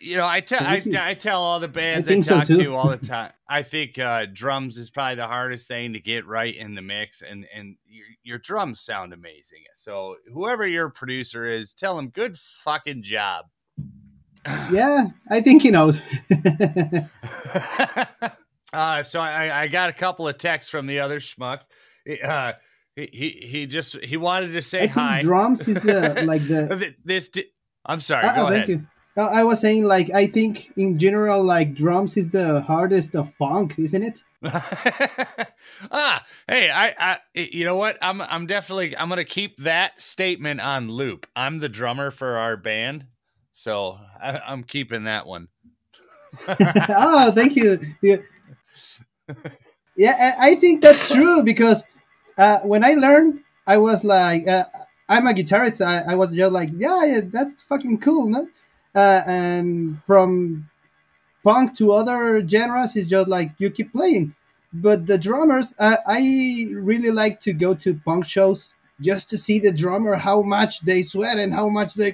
[0.00, 2.58] you know, I tell I, I tell all the bands I, so, talk too.
[2.58, 3.32] to all the time.
[3.48, 7.22] I think uh, drums is probably the hardest thing to get right in the mix,
[7.22, 9.60] and and your, your drums sound amazing.
[9.74, 13.46] So whoever your producer is, tell him good fucking job.
[14.70, 15.98] Yeah, I think he knows.
[18.72, 21.60] uh, so I, I got a couple of texts from the other schmuck.
[22.24, 22.52] Uh,
[22.96, 25.22] he, he he just he wanted to say I hi.
[25.22, 26.94] drums is uh, like the.
[27.04, 27.50] This di-
[27.84, 28.26] I'm sorry.
[28.26, 28.66] Ah, go ahead.
[28.66, 28.86] thank you.
[29.16, 33.36] Uh, I was saying like I think in general like drums is the hardest of
[33.38, 34.22] punk, isn't it?
[35.90, 37.98] ah, hey, I, I, you know what?
[38.00, 41.26] I'm, I'm definitely, I'm gonna keep that statement on loop.
[41.36, 43.06] I'm the drummer for our band,
[43.52, 45.48] so I, I'm keeping that one.
[46.48, 47.80] oh, thank you.
[48.00, 48.16] Yeah,
[49.96, 51.82] yeah I, think that's true because
[52.38, 54.64] uh, when I learned, I was like, uh,
[55.08, 55.84] I'm a guitarist.
[55.84, 58.48] I, I was just like, yeah, yeah, that's fucking cool, no?
[58.94, 60.68] Uh, and from
[61.44, 64.34] punk to other genres, it's just like you keep playing.
[64.72, 69.58] But the drummers, uh, I really like to go to punk shows just to see
[69.58, 72.12] the drummer how much they sweat and how much they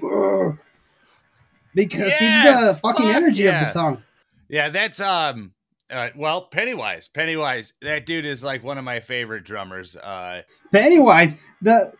[1.74, 3.61] because it's the fucking fuck energy yeah.
[3.61, 4.02] of the song.
[4.48, 5.52] Yeah, that's um
[5.90, 7.09] uh, well, Pennywise.
[7.09, 7.72] Pennywise.
[7.83, 9.96] That dude is like one of my favorite drummers.
[9.96, 11.92] Uh Pennywise, the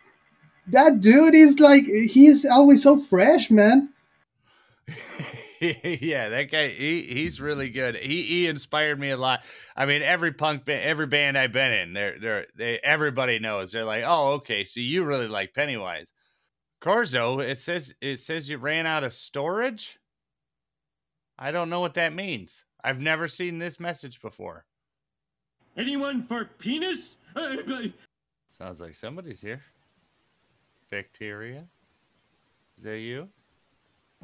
[0.67, 3.89] that dude is like he's always so fresh, man.
[5.61, 7.95] yeah, that guy he, he's really good.
[7.95, 9.41] He he inspired me a lot.
[9.75, 13.71] I mean, every punk band, every band I've been in, they're they're they everybody knows.
[13.71, 16.13] They're like, "Oh, okay, so you really like Pennywise."
[16.81, 19.97] Corzo, it says it says you ran out of storage?
[21.39, 22.65] I don't know what that means.
[22.87, 24.63] I've never seen this message before.
[25.75, 27.17] Anyone for penis?
[28.57, 29.61] Sounds like somebody's here.
[30.89, 31.65] Bacteria?
[32.77, 33.27] Is that you?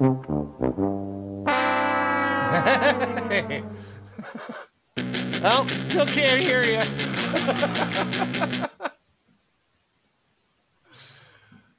[5.44, 6.80] oh, still can't hear you.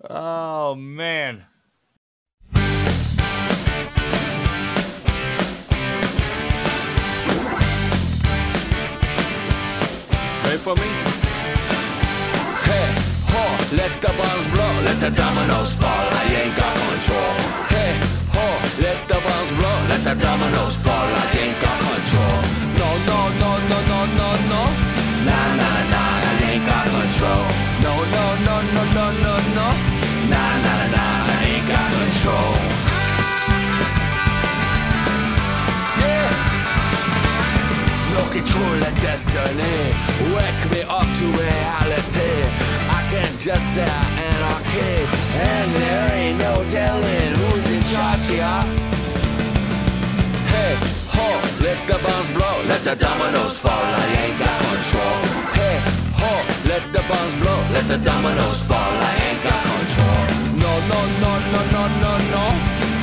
[0.08, 1.44] oh, man.
[10.56, 10.88] Ready for me?
[12.64, 12.88] Hey,
[13.28, 13.44] ho,
[13.76, 17.34] let the bombs blow, let the dominoes fall, I ain't got control.
[17.68, 18.00] Hey,
[18.32, 18.48] ho,
[18.80, 22.40] let the bombs blow, let the dominoes fall, I ain't got control.
[22.80, 24.62] No, no, no, no, no, no, no.
[25.28, 27.44] Nah, nah, nah, I ain't got control.
[27.84, 29.68] No, no, no, no, no, no, no.
[30.32, 32.75] Nah, nah, nah, I ain't got control.
[38.36, 39.96] Control of destiny.
[40.36, 42.36] Wake me up to reality.
[42.92, 45.08] I can't just say anarchy.
[45.40, 48.60] And there ain't no telling who's in charge here.
[50.52, 50.76] Hey,
[51.16, 51.28] ho,
[51.64, 52.56] let the bombs blow.
[52.68, 53.86] Let the dominoes fall.
[54.04, 55.18] I ain't got control.
[55.56, 55.78] Hey,
[56.20, 56.34] ho,
[56.68, 57.60] let the bombs blow.
[57.72, 58.94] Let the dominoes fall.
[59.10, 60.22] I ain't got control.
[60.64, 62.46] No, no, no, no, no, no, no.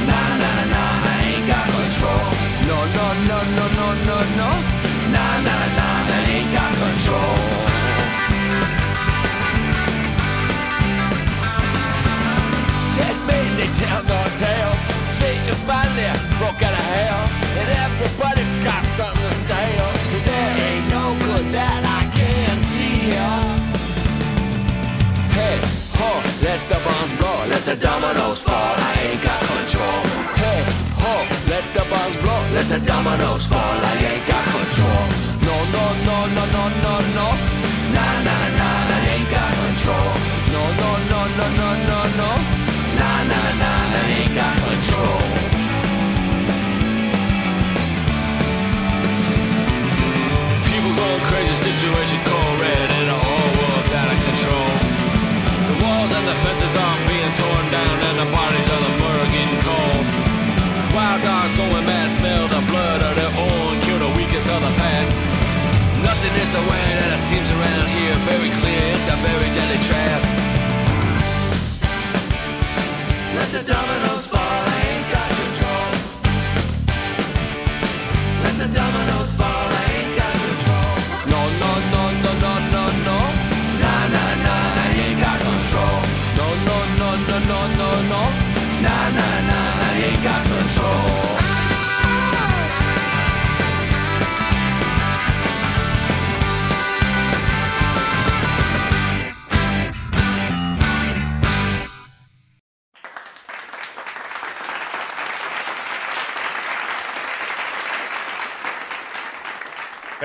[0.08, 2.24] Nah, nah, nah, I ain't got control.
[2.68, 4.81] No, no, no, no, no, no, no.
[16.42, 17.22] Broke out of hell.
[17.58, 19.34] And everybody's got something to
[20.26, 23.14] there ain't no good that I can see.
[25.36, 25.56] Hey,
[25.98, 26.10] ho,
[26.42, 26.78] let the
[27.48, 28.74] let the dominoes fall.
[28.90, 29.31] I ain't got
[31.80, 33.76] bombs blow, let the dominoes fall.
[33.80, 35.04] I ain't got control.
[35.40, 37.28] No, no, no, no, no, no, no.
[37.96, 40.10] Nah, nah, nah, I ain't got control.
[40.52, 42.30] No, no, no, no, no, no, no.
[42.98, 45.20] Nah, nah, nah, I ain't got control.
[50.68, 54.72] People going crazy, situation cold red, and the whole world's out of control.
[55.72, 58.71] The walls and the fences are being torn down, and the bodies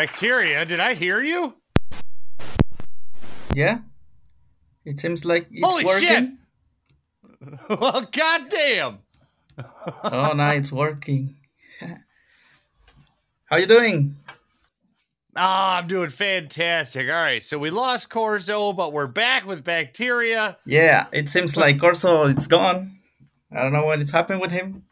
[0.08, 1.54] Bacteria, did I hear you?
[3.54, 3.80] Yeah.
[4.86, 6.38] It seems like it's Holy working.
[7.70, 7.70] shit!
[7.82, 9.00] well, goddamn.
[10.06, 11.36] oh, now it's working.
[13.46, 14.16] How you doing?
[15.36, 17.10] Ah, I'm doing fantastic.
[17.10, 20.58] All right, so we lost Corzo, but we're back with Bacteria.
[20.66, 22.98] Yeah, it seems like Corso it's gone.
[23.52, 24.86] I don't know what it's happened with him.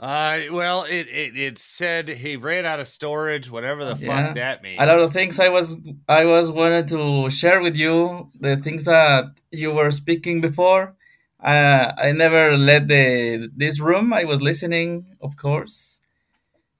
[0.00, 4.26] Uh, well, it, it it said he ran out of storage, whatever the Yeah.
[4.26, 4.80] fuck that means.
[4.80, 5.74] A lot of things I was
[6.08, 10.94] I was wanted to share with you the things that you were speaking before.
[11.42, 14.12] Uh, I never left the this room.
[14.12, 15.98] I was listening, of course,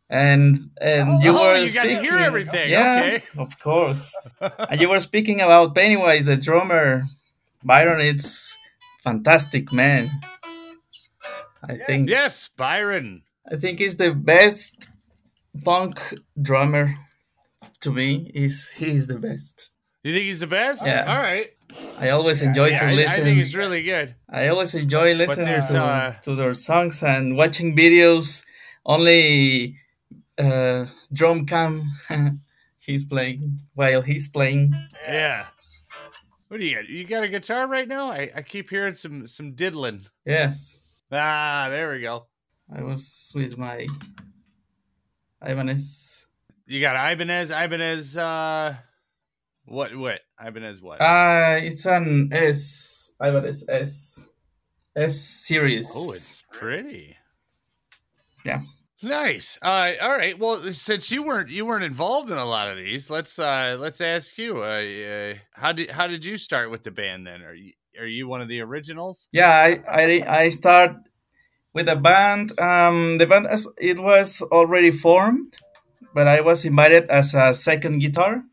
[0.09, 2.71] and and you oh, were you got to hear everything.
[2.71, 3.23] Yeah, Okay.
[3.39, 4.15] of course.
[4.41, 7.07] and you were speaking about Pennywise, the drummer.
[7.65, 8.57] Byron, it's
[9.03, 10.09] fantastic, man.
[11.63, 13.23] I think Yes, Byron.
[13.51, 14.91] I think he's the best
[15.65, 16.95] punk drummer.
[17.81, 19.71] To me, he's he's the best.
[20.03, 20.87] You think he's the best?
[20.87, 21.05] Yeah.
[21.09, 21.49] All right.
[21.99, 24.15] I always enjoy Yeah, to I, I think he's really good.
[24.29, 28.45] I always enjoy listening to, uh, to their songs and watching videos.
[28.87, 29.77] Only
[30.39, 31.91] uh, drum cam
[32.79, 34.75] he's playing while he's playing.
[35.07, 35.47] Yeah.
[36.49, 36.89] What do you got?
[36.89, 38.11] You got a guitar right now?
[38.11, 40.07] I, I keep hearing some some diddling.
[40.25, 40.78] Yes,
[41.11, 42.27] Ah, there we go.
[42.75, 43.87] I was with my
[45.47, 46.27] Ibanez.
[46.67, 47.51] You got Ibanez.
[47.51, 48.17] Ibanez.
[48.17, 48.77] Uh,
[49.65, 49.97] what?
[49.97, 50.21] What?
[50.45, 50.83] Ibanez.
[50.83, 51.01] What?
[51.01, 54.29] Uh it's an S Ibanez S
[54.95, 55.91] S series.
[55.95, 57.17] oh, it's pretty.
[58.45, 58.63] Yeah.
[59.03, 59.59] Nice.
[59.63, 60.37] Uh, all right.
[60.39, 64.01] Well, since you weren't you weren't involved in a lot of these, let's uh let's
[64.01, 64.63] ask you.
[64.63, 67.27] Uh, uh how did how did you start with the band?
[67.27, 69.29] Then are you are you one of the originals?
[69.33, 70.97] Yeah, I I I start
[71.73, 72.59] with a band.
[72.61, 75.57] Um, the band as it was already formed,
[76.15, 78.45] but I was invited as a second guitar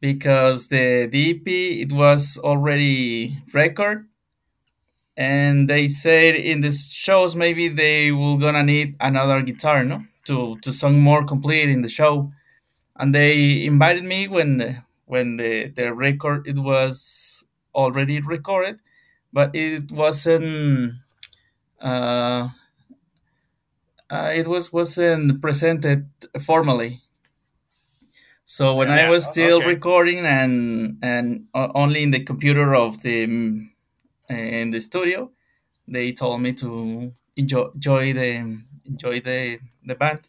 [0.00, 4.06] because the EP it was already record,
[5.16, 10.58] and they said in the shows maybe they will gonna need another guitar, no, to
[10.62, 12.32] to sound more complete in the show,
[12.96, 17.41] and they invited me when when the the record it was
[17.74, 18.80] already recorded
[19.32, 20.94] but it wasn't
[21.80, 22.48] uh,
[24.10, 26.08] uh, it was wasn't presented
[26.40, 27.00] formally.
[28.44, 29.66] So when i was still okay.
[29.66, 33.70] recording and and only in the computer of the mm,
[34.28, 35.30] in the studio
[35.88, 40.20] they told me to enjoy, enjoy the enjoy the the band.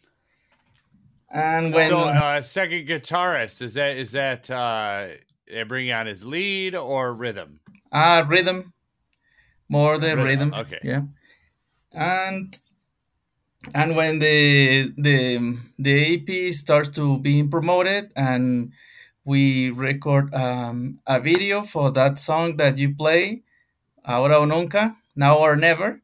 [1.30, 5.08] And when so, uh, second guitarist is that is that uh,
[5.46, 7.60] they bring on his lead or rhythm?
[7.92, 8.72] Ah, rhythm.
[9.68, 10.54] More the Rhythm, rhythm.
[10.54, 10.80] okay.
[10.82, 11.02] Yeah.
[11.92, 12.56] And
[13.74, 18.72] and when the the the EP starts to being promoted and
[19.24, 23.42] we record um, a video for that song that you play,
[24.04, 26.02] Ahora o Nunca, Now or Never.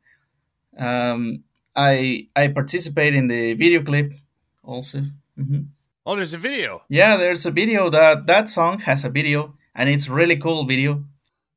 [0.78, 1.45] Um,
[1.76, 4.14] I I participate in the video clip
[4.62, 5.05] also.
[5.38, 5.66] Mhm.
[6.07, 6.82] Oh, there's a video.
[6.88, 11.05] Yeah, there's a video that that song has a video and it's really cool video.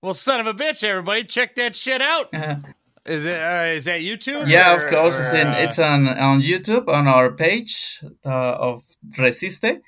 [0.01, 0.83] Well, son of a bitch!
[0.83, 2.29] Everybody, check that shit out.
[3.05, 3.35] Is it?
[3.35, 4.47] Uh, is that YouTube?
[4.47, 5.17] Yeah, or- of course.
[5.19, 8.29] It's in uh, it's on on YouTube on our page uh,
[8.69, 8.81] of
[9.17, 9.81] Resiste.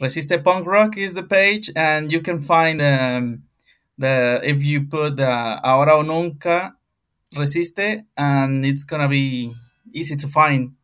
[0.00, 3.42] Resiste Punk Rock is the page, and you can find um,
[3.98, 6.74] the if you put the Ahora o Nunca
[7.34, 9.52] Resiste, and it's gonna be
[9.92, 10.75] easy to find.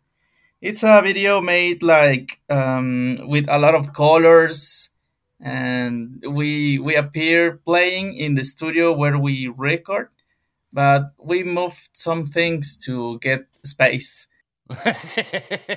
[0.63, 4.91] It's a video made like um, with a lot of colors,
[5.41, 10.09] and we we appear playing in the studio where we record
[10.73, 14.29] but we moved some things to get space.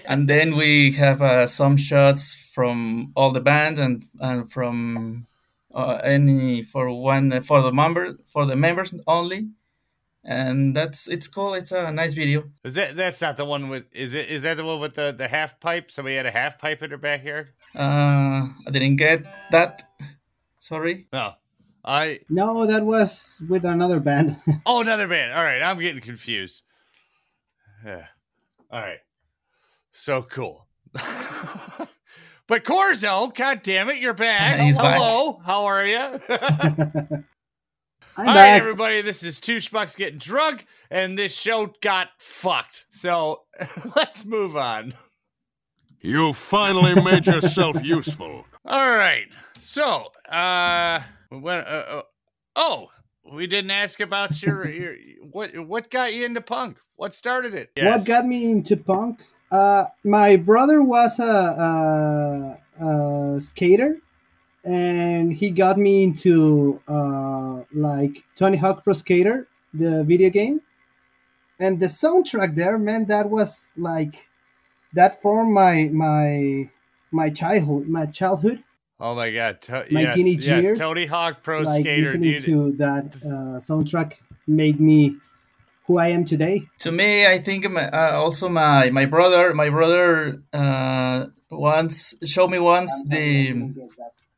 [0.08, 5.28] And then we have uh, some shots from all the band and and from
[5.74, 9.50] uh, any for one for the member for the members only
[10.26, 12.96] and that's it's cool it's a nice video is that?
[12.98, 13.84] That's not the one with.
[13.94, 14.28] Is it?
[14.30, 15.92] Is that the one with the the half pipe?
[15.92, 17.50] Somebody had a half pipe in their backyard.
[17.76, 19.84] uh i didn't get that
[20.60, 21.34] sorry No,
[21.84, 22.20] I.
[22.30, 24.38] No, that was with another band.
[24.66, 25.32] Oh, another band.
[25.34, 26.64] All right, I'm getting confused.
[27.86, 28.08] Yeah.
[28.72, 29.00] All right.
[29.92, 30.66] So cool.
[30.94, 34.60] but Corzo, god damn it, you're back.
[34.66, 34.98] He's back.
[34.98, 35.40] Hello.
[35.46, 37.24] How are you?
[38.18, 38.62] I'm All right, back.
[38.62, 39.02] everybody.
[39.02, 42.86] This is Two Schmucks Getting Drunk, and this show got fucked.
[42.90, 43.42] So
[43.96, 44.94] let's move on.
[46.00, 48.46] You finally made yourself useful.
[48.64, 49.26] All right.
[49.60, 52.02] So, uh, when, uh, uh,
[52.56, 52.88] oh,
[53.34, 54.96] we didn't ask about your, your
[55.32, 56.78] what what got you into punk?
[56.96, 57.72] What started it?
[57.78, 59.26] What got me into punk?
[59.52, 63.98] Uh, my brother was a, a, a skater,
[64.66, 70.62] and he got me into uh, like Tony Hawk Pro Skater, the video game,
[71.60, 74.28] and the soundtrack there, man, that was like
[74.94, 76.70] that formed my my
[77.12, 78.64] my childhood, my childhood.
[79.00, 79.62] Oh my god!
[79.64, 82.02] To- My yes, teenage yes, years, Tony Hawk Pro like Skater.
[82.02, 82.44] listening Dude.
[82.46, 84.14] to that uh, soundtrack
[84.48, 85.18] made me
[85.88, 86.66] who I am today.
[86.80, 92.50] to me i think my, uh, also my my brother my brother uh once showed
[92.50, 93.54] me once the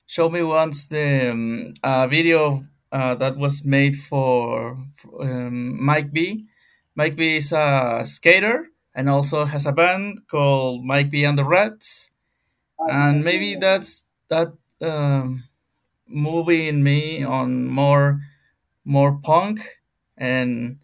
[0.07, 6.11] showed me once the um, uh, video uh, that was made for, for, um, Mike
[6.11, 6.45] V.
[6.95, 11.45] Mike V is a skater and also has a band called Mike V and the
[11.45, 12.09] Rats,
[12.89, 15.43] and maybe that's that um,
[16.07, 18.21] moving me on more
[18.83, 19.59] more punk
[20.17, 20.79] and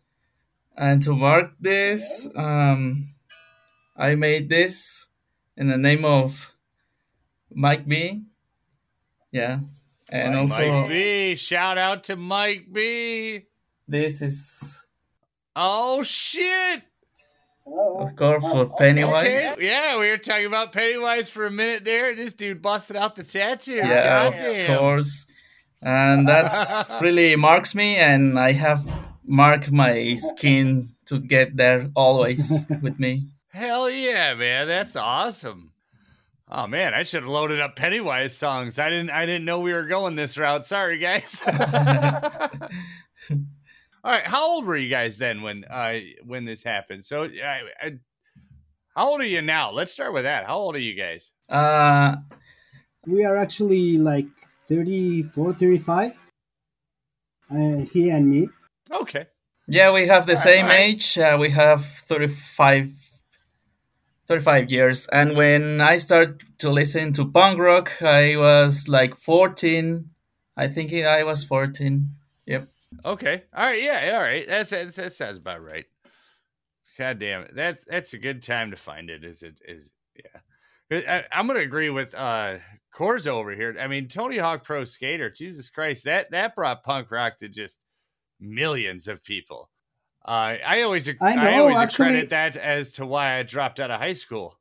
[0.78, 3.14] and to mark this um,
[3.96, 5.08] I made this
[5.56, 6.52] in the name of
[7.50, 8.24] Mike V.
[9.34, 9.60] Yeah,
[10.10, 11.36] and Mike also B.
[11.36, 13.42] Shout out to Mike V.
[13.88, 14.86] this is
[15.56, 16.82] Oh shit.
[17.68, 19.28] of course for Pennywise.
[19.28, 19.68] Okay.
[19.68, 22.10] Yeah, we were talking about Pennywise for a minute there.
[22.12, 23.74] And this dude busted out the tattoo.
[23.76, 24.72] Yeah, Goddamn.
[24.72, 25.26] of course.
[25.82, 28.88] And that's really marks me, and I have
[29.26, 33.28] marked my skin to get there always with me.
[33.50, 34.68] Hell yeah, man.
[34.68, 35.73] That's awesome.
[36.56, 38.78] Oh man, I should have loaded up Pennywise songs.
[38.78, 40.66] I didn't I didn't know we were going this route.
[40.68, 41.42] Sorry, guys.
[44.06, 47.06] All right, how old were you guys then when uh when this happened?
[47.06, 47.92] So I, I,
[48.96, 49.72] how old are you now?
[49.72, 50.46] Let's start with that.
[50.46, 51.32] How old are you guys?
[51.50, 52.18] Uh,
[53.08, 54.28] We are actually like
[54.70, 56.12] 34, 35.
[57.50, 57.56] Uh,
[57.92, 58.50] he and me.
[58.92, 59.26] Okay.
[59.68, 60.80] yeah, we have the Alright, same alright.
[60.82, 61.18] age.
[61.18, 62.92] Uh, we have 35,
[64.28, 65.08] 35 years.
[65.08, 70.10] And when I started to listen to punk rock, I was like 14.
[70.56, 72.10] I think I was 14.
[72.46, 72.70] Yep.
[73.06, 73.44] Okay.
[73.56, 73.82] All right.
[73.82, 74.12] Yeah.
[74.16, 74.46] All right.
[74.48, 75.86] That's, that's that sounds about right.
[76.98, 77.56] God damn it.
[77.56, 79.24] That's that's a good time to find it.
[79.24, 81.02] Is it is yeah.
[81.08, 82.58] I, I'm gonna agree with uh
[82.96, 83.76] Corzo over here.
[83.80, 85.30] I mean, Tony Hawk Pro Skater.
[85.32, 87.80] Jesus Christ, that that brought punk rock to just
[88.40, 89.70] millions of people.
[90.26, 93.92] Uh, I always I I, always actually- credit that as to why I dropped out
[93.92, 94.58] of high school.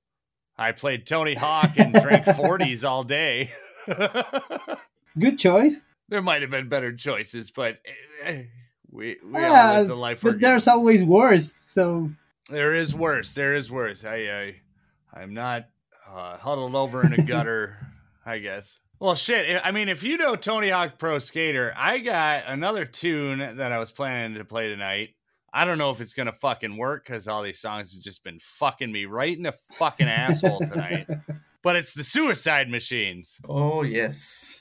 [0.59, 3.51] I played Tony Hawk and drank 40s all day.
[5.19, 5.81] Good choice.
[6.09, 7.79] there might have been better choices, but
[8.25, 8.45] eh,
[8.91, 11.59] we we all Yeah, live the life we're but there's always worse.
[11.67, 12.11] So
[12.49, 13.33] There is worse.
[13.33, 14.05] There is worse.
[14.05, 15.67] I, I I'm not
[16.11, 17.77] uh, huddled over in a gutter.
[18.25, 18.79] I guess.
[19.01, 19.61] Well, shit.
[19.65, 23.79] I mean, if you know Tony Hawk Pro Skater, I got another tune that I
[23.79, 25.11] was planning to play tonight.
[25.53, 28.39] I don't know if it's gonna fucking work because all these songs have just been
[28.41, 31.07] fucking me right in the fucking asshole tonight.
[31.63, 33.39] But it's the Suicide Machines.
[33.49, 34.61] Oh, yes.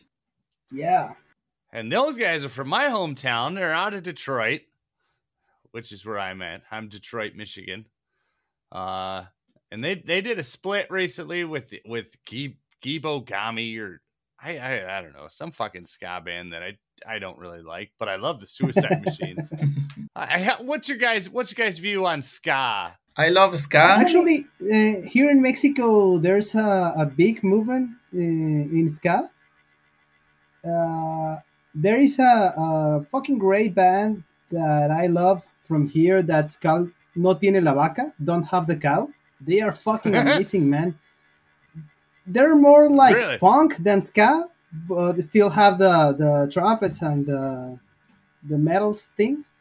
[0.71, 1.13] yeah.
[1.73, 3.55] And those guys are from my hometown.
[3.55, 4.61] They're out of Detroit,
[5.71, 6.61] which is where I'm at.
[6.69, 7.87] I'm Detroit, Michigan.
[8.71, 9.23] Uh,
[9.71, 12.55] and they they did a split recently with with Gibo
[13.25, 14.01] Gami or
[14.39, 16.77] I, I I don't know some fucking ska band that I
[17.07, 19.51] I don't really like, but I love the Suicide Machines.
[20.15, 22.97] I, I, what's your guys What's your guys' view on ska?
[23.17, 23.77] I love ska.
[23.77, 29.29] Actually, uh, here in Mexico, there's a, a big movement uh, in ska.
[30.65, 31.37] Uh,
[31.73, 37.33] there is a, a fucking great band that I love from here that's called No
[37.33, 39.09] Tiene la Vaca, Don't Have the Cow.
[39.39, 40.97] They are fucking amazing, man.
[42.27, 43.37] They're more like Really?
[43.39, 47.80] punk than ska, but still have the, the trumpets and the,
[48.43, 49.51] the metal things.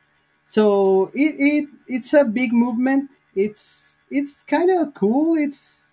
[0.45, 3.11] So it, it it's a big movement.
[3.35, 5.37] It's it's kind of cool.
[5.37, 5.87] It's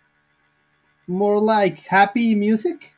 [1.08, 2.94] more like happy music.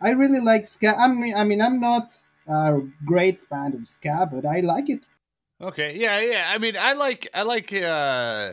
[0.00, 0.94] I really like ska.
[0.96, 2.16] I mean, I mean, I'm not
[2.46, 5.06] a great fan of ska, but I like it.
[5.60, 6.50] Okay, yeah, yeah.
[6.52, 8.52] I mean, I like I like uh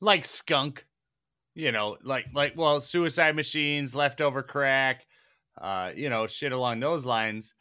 [0.00, 0.86] like skunk.
[1.54, 5.05] You know, like like well, suicide machines, leftover crack,
[5.60, 7.54] uh, you know, shit along those lines.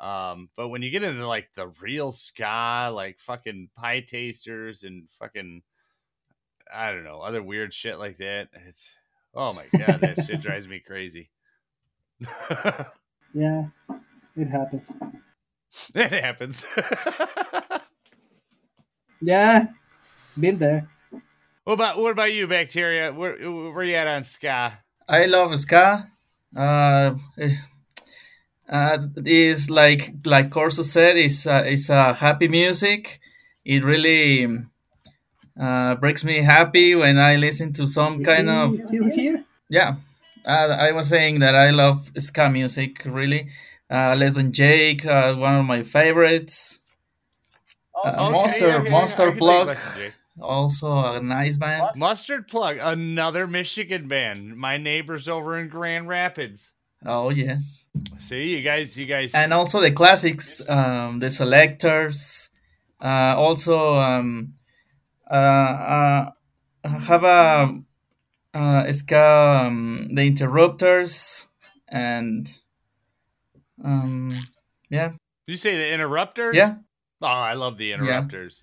[0.00, 5.62] Um, but when you get into like the real ska, like fucking Pietasters and fucking
[6.72, 8.94] I don't know, other weird shit like that, it's
[9.34, 11.30] oh my god, that shit drives me crazy.
[13.34, 13.68] Yeah,
[14.36, 14.90] it happens.
[15.94, 16.66] it happens.
[19.24, 19.66] Yeah,
[20.38, 20.88] been there.
[21.64, 23.12] what about what about you, bacteria?
[23.12, 23.36] Where
[23.72, 24.76] where you at on ska?
[25.08, 26.08] I love ska.
[26.56, 27.56] Uh, eh,
[28.68, 33.20] uh, it's like like Corso said, it's uh, it's a happy music.
[33.64, 34.46] It really
[35.60, 39.44] uh, breaks me happy when I listen to some kind Is of still here?
[39.68, 39.96] yeah.
[40.44, 43.48] Uh, I was saying that I love ska music really.
[43.90, 46.78] Uh, Less than Jake, uh, one of my favorites.
[48.04, 50.12] Uh, Okay, Monster yeah, yeah, yeah, Monster I can dig Block, Less Than Jake.
[50.40, 51.96] Also a nice band.
[51.96, 54.56] Mustard Plug, another Michigan band.
[54.56, 56.72] My neighbors over in Grand Rapids.
[57.04, 57.86] Oh yes.
[58.18, 59.32] See, you guys, you guys.
[59.34, 62.48] and also the classics, um, the selectors.
[63.00, 64.54] Uh, also, um,
[65.28, 66.30] uh, uh,
[66.84, 67.82] have a
[68.54, 71.48] uh, ska, um, the interrupters,
[71.88, 72.48] and
[73.82, 74.30] um,
[74.88, 75.12] yeah,
[75.46, 76.54] you say the Interrupters?
[76.54, 76.76] yeah,
[77.20, 78.62] Oh, I love the Interrupters.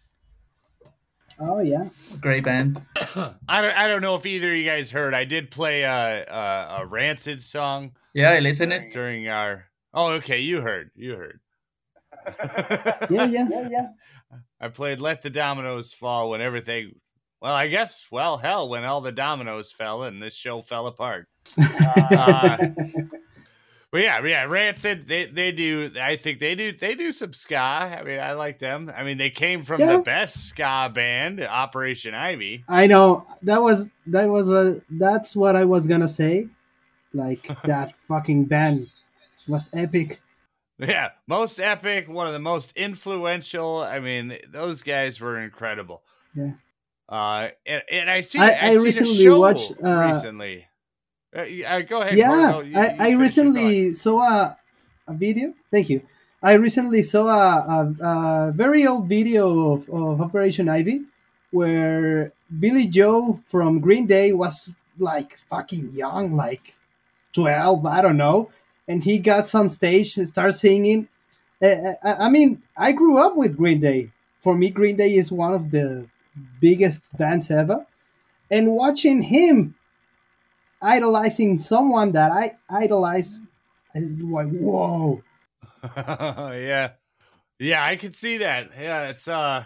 [1.39, 1.89] Oh yeah.
[2.19, 2.83] Great band.
[3.15, 5.13] I don't I don't know if either of you guys heard.
[5.13, 8.91] I did play a a, a Rancid song Yeah, I listen it.
[8.91, 9.65] during our.
[9.93, 10.91] Oh, okay, you heard.
[10.95, 11.39] You heard.
[13.09, 13.87] Yeah, yeah, yeah, yeah.
[14.59, 16.91] I played "Let the Dominoes Fall" when everything.
[17.41, 18.05] Well, I guess.
[18.11, 21.27] Well, hell, when all the dominoes fell and this show fell apart.
[21.57, 22.57] Uh,
[23.91, 25.07] but yeah, yeah, Rancid.
[25.07, 25.91] They they do.
[25.99, 26.71] I think they do.
[26.71, 27.57] They do some ska.
[27.57, 28.91] I mean, I like them.
[28.95, 29.93] I mean, they came from Yeah.
[29.97, 32.63] the best ska band, Operation Ivy.
[32.69, 36.47] I know that was that was uh, that's what I was gonna say.
[37.13, 38.89] Like that fucking band
[39.47, 40.21] was epic.
[40.77, 43.81] Yeah, most epic, one of the most influential.
[43.83, 46.03] I mean, those guys were incredible.
[46.35, 46.51] Yeah.
[47.09, 48.37] Uh, and, and I see.
[48.39, 50.67] I- I, I recently a watched, uh, recently.
[51.35, 52.17] Uh, y- uh, go ahead.
[52.17, 54.57] yeah, you- I, you I recently saw a,
[55.07, 55.53] a video.
[55.71, 56.01] Thank you.
[56.41, 58.05] I recently saw a, a,
[58.47, 61.01] a very old video of, of Operation Ivy
[61.51, 66.73] where Billie Joe from Green Day was like fucking young, like
[67.33, 68.51] 12, I don't know.
[68.87, 71.07] And he got on stage and started singing.
[71.61, 74.11] Uh, I, I mean, I grew up with Green Day.
[74.39, 76.07] For me, Green Day is one of the
[76.61, 77.85] biggest bands ever.
[78.49, 79.75] And watching him
[80.81, 83.41] idolizing someone that I idolize
[83.95, 85.23] is like, whoa.
[85.95, 86.91] yeah,
[87.59, 88.71] yeah, I could see that.
[88.79, 89.65] Yeah, it's uh,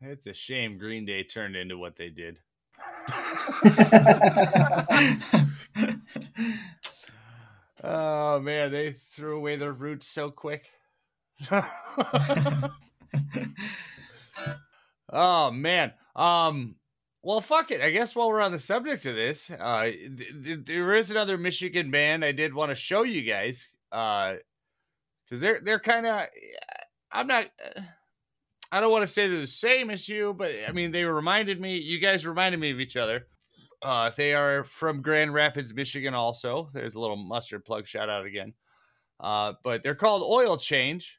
[0.00, 2.40] it's a shame Green Day turned into what they did.
[7.88, 10.70] Oh man, they threw away their roots so quick.
[15.12, 15.92] oh man.
[16.14, 16.75] Um
[17.26, 17.80] well fuck it.
[17.80, 21.36] I guess while we're on the subject of this, uh th- th- there is another
[21.36, 23.68] Michigan band I did want to show you guys.
[23.90, 24.34] Uh
[25.28, 26.26] cuz they're they're kind of
[27.10, 27.46] I'm not
[28.70, 31.60] I don't want to say they're the same as you, but I mean they reminded
[31.60, 33.26] me you guys reminded me of each other.
[33.82, 36.14] Uh, they are from Grand Rapids, Michigan.
[36.14, 38.54] Also, there's a little mustard plug shout out again.
[39.20, 41.18] Uh, but they're called Oil Change.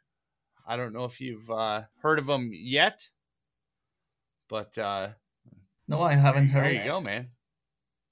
[0.67, 3.07] I don't know if you've uh, heard of them yet,
[4.49, 5.09] but uh,
[5.87, 6.73] no, I haven't there heard.
[6.73, 7.29] you go, man.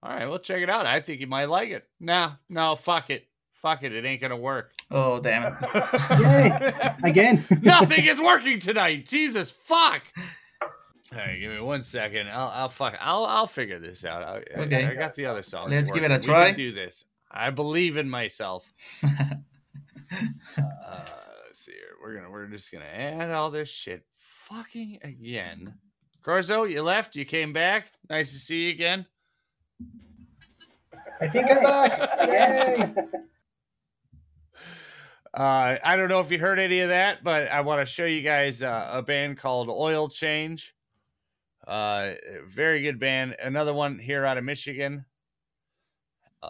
[0.03, 0.85] All right, well, check it out.
[0.85, 1.83] I think you might like it.
[1.99, 3.91] Nah, no, fuck it, fuck it.
[3.91, 4.71] It ain't gonna work.
[4.91, 5.53] Oh damn it!
[6.21, 7.09] Yay.
[7.09, 7.43] Again.
[7.61, 9.05] Nothing is working tonight.
[9.07, 10.03] Jesus fuck.
[11.11, 12.27] All right, give me one second.
[12.29, 12.95] I'll, I'll fuck.
[12.99, 14.23] I'll, I'll figure this out.
[14.23, 14.85] I, I- Okay.
[14.85, 15.71] I, got the other songs.
[15.71, 16.15] Let's give it working.
[16.15, 16.45] a We try.
[16.47, 17.05] can do this.
[17.31, 18.71] I believe in myself.
[19.03, 19.07] uh,
[21.45, 21.81] let's see here.
[22.01, 22.29] We're gonna.
[22.31, 24.03] We're just gonna add all this shit.
[24.17, 25.73] Fucking again.
[26.25, 27.15] Corzo, you left.
[27.15, 27.91] You came back.
[28.09, 29.05] Nice to see you again.
[31.21, 32.19] I think I'm back.
[32.27, 32.95] Yay.
[35.33, 38.05] Uh, I don't know if you heard any of that, but I want to show
[38.05, 40.73] you guys uh, a band called Oil Change.
[41.67, 42.13] Uh,
[42.47, 43.35] very good band.
[43.43, 45.05] Another one here out of Michigan.
[46.41, 46.49] Uh,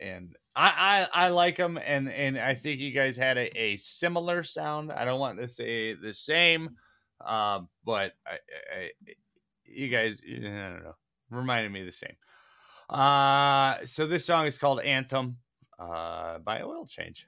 [0.00, 3.76] and I, I I like them, and and I think you guys had a, a
[3.76, 4.90] similar sound.
[4.90, 6.76] I don't want to say the same,
[7.26, 8.38] uh, but I,
[8.74, 8.90] I,
[9.64, 10.94] you guys, I don't know,
[11.30, 12.16] reminded me of the same.
[12.88, 15.38] Uh, so this song is called Anthem
[15.78, 17.26] uh, by Oil Change.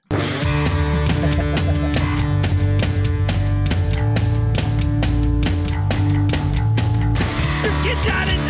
[7.81, 8.48] Kids out in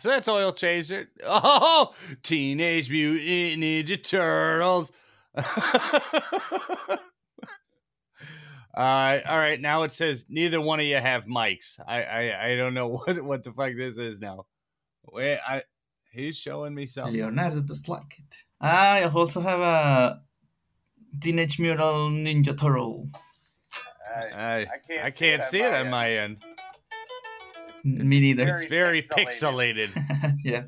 [0.00, 1.08] so that's oil chaser.
[1.24, 1.92] Oh,
[2.22, 4.92] Teenage Mutant Ninja Turtles.
[8.72, 9.60] Uh, all right.
[9.60, 11.78] Now it says neither one of you have mics.
[11.86, 14.46] I, I, I don't know what, what the fuck this is now.
[15.12, 15.62] Wait, I,
[16.12, 17.14] he's showing me something.
[17.14, 18.36] Leonardo does like it.
[18.60, 20.20] I also have a
[21.20, 23.08] Teenage Mutant Ninja Turtle.
[24.14, 24.66] I,
[25.02, 26.44] I can't, see it on my end.
[27.84, 28.48] Me neither.
[28.48, 29.90] It's very pixelated.
[30.44, 30.64] yeah.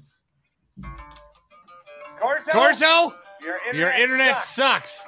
[2.19, 5.05] Corso, Corso, your internet, your internet sucks.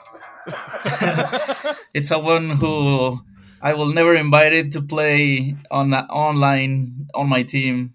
[0.47, 1.79] sucks.
[1.95, 3.21] It's a one who
[3.63, 7.95] I will never invite it to play on online on my team.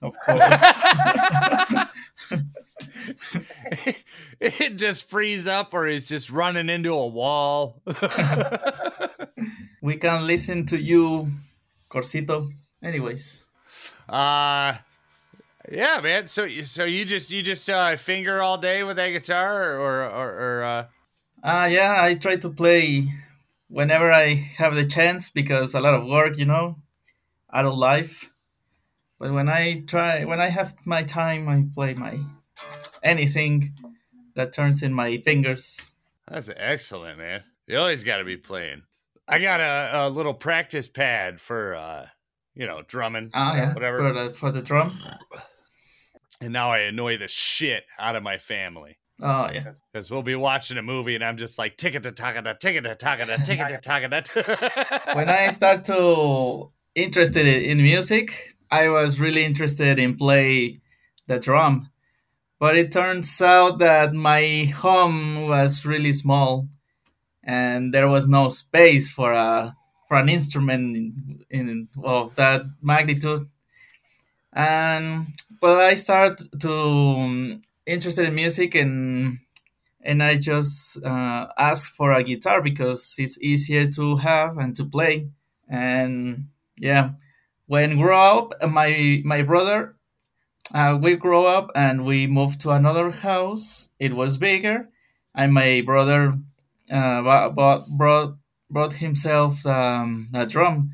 [0.00, 0.84] Of course.
[4.40, 7.82] it just frees up or is just running into a wall.
[9.82, 11.32] we can listen to you,
[11.90, 12.52] Corsito.
[12.82, 13.47] Anyways.
[14.08, 14.76] Uh
[15.70, 16.28] yeah, man.
[16.28, 20.30] So so you just you just uh finger all day with that guitar or or,
[20.30, 20.86] or uh
[21.42, 23.12] Uh, yeah, I try to play
[23.68, 26.76] whenever I have the chance because a lot of work, you know,
[27.52, 28.30] adult life.
[29.18, 32.18] But when I try, when I have my time, I play my
[33.02, 33.74] anything
[34.34, 35.94] that turns in my fingers.
[36.26, 37.42] That's excellent, man.
[37.66, 38.82] You always got to be playing.
[39.26, 42.06] I got a, a little practice pad for, uh,
[42.58, 43.98] you know, drumming, Ah, yeah, whatever.
[43.98, 45.00] for the for the drum.
[46.42, 50.36] And now I annoy the shit out of my family Oh yeah, because we'll be
[50.36, 53.88] watching a movie and I'm just like ticket to takada, ticket to takada, ticket to
[53.88, 55.14] takada.
[55.16, 60.80] when I start to interested in music, I was really interested in play
[61.26, 61.90] the drum.
[62.60, 66.68] But it turns out that my home was really small,
[67.42, 69.74] and there was no space for a
[70.08, 73.48] for an instrument in, in of that magnitude.
[74.52, 75.28] And
[75.60, 79.38] well, I started to um, interested in music and
[80.02, 81.48] and I just uh,
[81.96, 85.28] for a guitar because it's easier to have and to play.
[85.68, 87.10] And yeah,
[87.66, 89.96] when grew up, my my brother,
[90.74, 93.90] uh, we grew up and we moved to another house.
[93.98, 94.88] It was bigger,
[95.34, 96.34] and my brother
[96.90, 98.37] uh, bought, bought
[98.70, 100.92] brought himself um, a drum,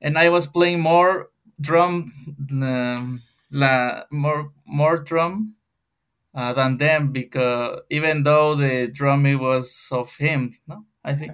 [0.00, 1.30] and I was playing more
[1.60, 2.12] drum,
[2.50, 5.54] um, la more more drum
[6.34, 11.32] uh, than them because even though the drumming was of him, no, I think.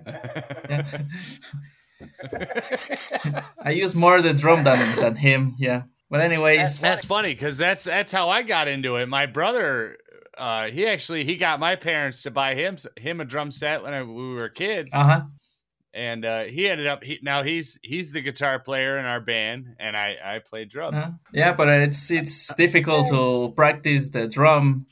[0.68, 0.86] Yeah.
[3.58, 5.82] I use more the drum than, than him, yeah.
[6.10, 9.08] But anyways, that's funny because that's that's how I got into it.
[9.08, 9.96] My brother,
[10.38, 13.94] uh, he actually he got my parents to buy him him a drum set when
[13.94, 14.94] I, we were kids.
[14.94, 15.22] uh huh.
[15.94, 19.76] And uh, he ended up he, now he's he's the guitar player in our band
[19.78, 21.10] and i i play drums Uh-huh.
[21.32, 24.86] Yeah, but it's it's difficult to practice the drum.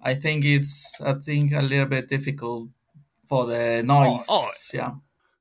[0.00, 2.68] I think it's I think a little bit difficult
[3.28, 4.24] for the noise.
[4.28, 4.48] oh.
[4.72, 4.92] yeah.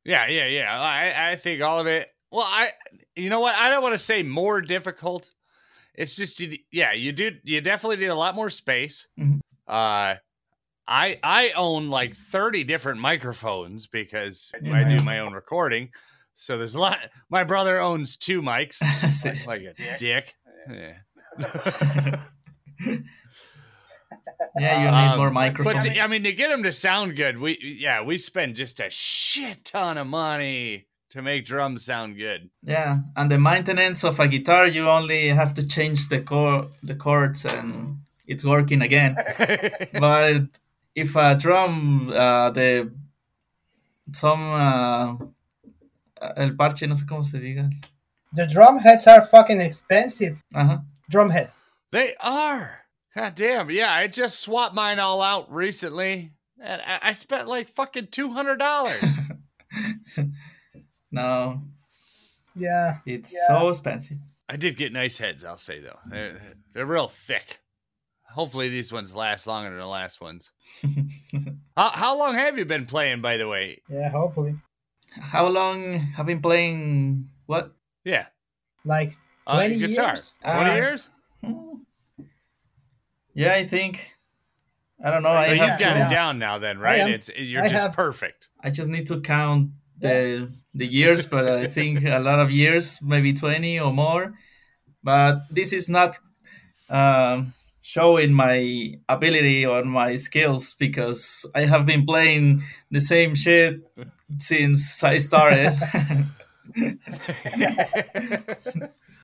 [0.03, 2.69] yeah yeah yeah i i think all of it well i
[3.15, 5.31] you know what i don't want to say more difficult
[5.93, 9.39] it's just you, yeah you do you definitely need a lot more space Mhm.
[9.67, 10.15] uh
[10.87, 15.89] i i own like 30 different microphones because i do my own recording
[16.33, 16.97] so there's a lot
[17.29, 18.75] my brother owns two mics
[19.13, 19.45] See.
[19.45, 20.33] like a dick
[20.69, 20.93] yeah
[24.59, 25.85] yeah, you need Um, more But microphones.
[25.85, 28.89] to- I mean, to get them to sound good, we yeah, we spend just a
[28.89, 32.49] shit ton of money to make drums sound good.
[32.63, 36.95] Yeah, and the maintenance of a guitar, you only have to change the chord, the
[36.95, 39.15] chords, and it's working again.
[39.99, 40.43] but
[40.97, 42.91] if a drum, uh, the
[44.11, 45.15] some uh,
[46.35, 47.71] el parche, no sé cómo se diga.
[48.33, 50.41] The drum heads are fucking expensive.
[50.53, 50.83] Ajá.
[51.09, 51.51] Drum head.
[51.91, 52.83] they are.
[53.15, 53.69] God damn.
[53.71, 56.31] Yeah, I just swapped mine all out recently,
[56.61, 59.01] and I, I spent like fucking two hundred dollars.
[61.11, 61.61] No,
[62.55, 62.97] Yeah.
[63.05, 63.59] it's Yeah.
[63.59, 64.17] so expensive.
[64.49, 65.99] I did get nice heads, I'll say though.
[66.05, 66.37] They're,
[66.73, 67.59] they're real thick.
[68.37, 70.51] Hopefully, these ones last longer than the last ones.
[71.75, 73.81] how, how long have you been playing, by the way?
[73.89, 74.53] Yeah, hopefully.
[75.19, 77.29] How long have you been playing?
[77.47, 77.73] What?
[78.05, 78.27] Yeah,
[78.85, 79.13] Like
[79.47, 80.13] uh, 20 guitar.
[80.13, 80.33] years?
[80.43, 81.09] Twenty Uh, years.
[83.33, 84.11] Yeah, I think.
[85.03, 85.29] I don't know.
[85.29, 86.03] So I you've have got to.
[86.05, 86.99] it down now, then, right?
[87.01, 87.09] am.
[87.09, 88.49] It's you're I just have- perfect.
[88.63, 92.99] I just need to count the the years, but I think a lot of years,
[93.01, 94.33] maybe twenty or more.
[95.03, 96.17] But this is not
[96.89, 97.53] um,
[97.87, 103.79] showing my ability or my skills because I have been playing the same shit
[104.37, 105.71] since I started.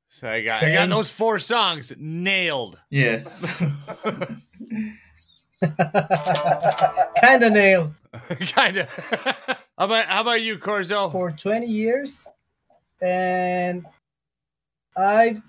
[0.07, 2.80] so I got I got those four songs nailed.
[2.89, 3.43] Yes.
[7.20, 7.93] Kinda nail.
[8.39, 8.89] kind of.
[8.89, 11.11] how about how about you, Corzo?
[11.11, 12.30] For 20 years,
[13.01, 13.86] and
[14.95, 15.41] I've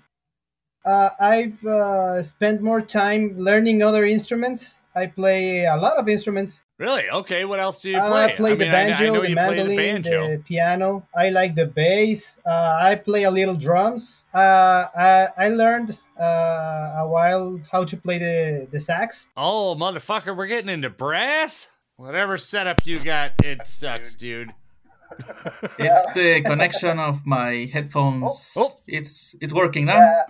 [0.85, 4.77] uh, I've uh, spent more time learning other instruments.
[4.95, 6.61] I play a lot of instruments.
[6.77, 7.09] Really?
[7.09, 7.43] Okay.
[7.45, 8.23] What else do you Uh, play?
[8.25, 10.29] I play I the mean, I- I banjo, know the mandolin, banjo.
[10.31, 11.07] the piano.
[11.15, 12.37] I like the bass.
[12.45, 14.23] Uh, I play a little drums.
[14.33, 16.23] Uh, I, I learned uh,
[17.03, 19.27] a while how to play the, the sax.
[19.35, 21.67] Oh, motherfucker, we're getting into brass?
[21.97, 24.51] Whatever setup you got, it sucks, dude.
[25.79, 28.51] It's the connection of my headphones.
[28.55, 28.77] Oh, oh.
[28.87, 30.23] It's it's working now.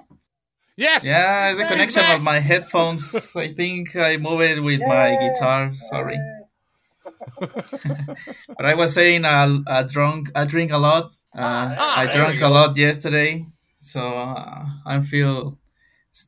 [0.78, 1.06] Yes!
[1.06, 3.36] Yeah, it's a connection of my headphones.
[3.36, 5.74] I think I move it with my guitar.
[5.74, 6.20] Sorry.
[7.40, 11.12] but I was saying I, I drunk I drink a lot.
[11.34, 13.46] Uh, Ah, I drank a lot yesterday,
[13.80, 15.58] so uh, I feel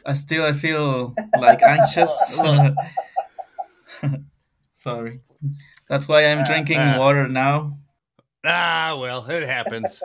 [0.06, 2.12] I still I feel like anxious.
[4.74, 5.22] Sorry.
[5.90, 6.98] That's why I'm drinking ah.
[7.00, 7.78] water now.
[8.44, 10.02] Ah, well, it happens.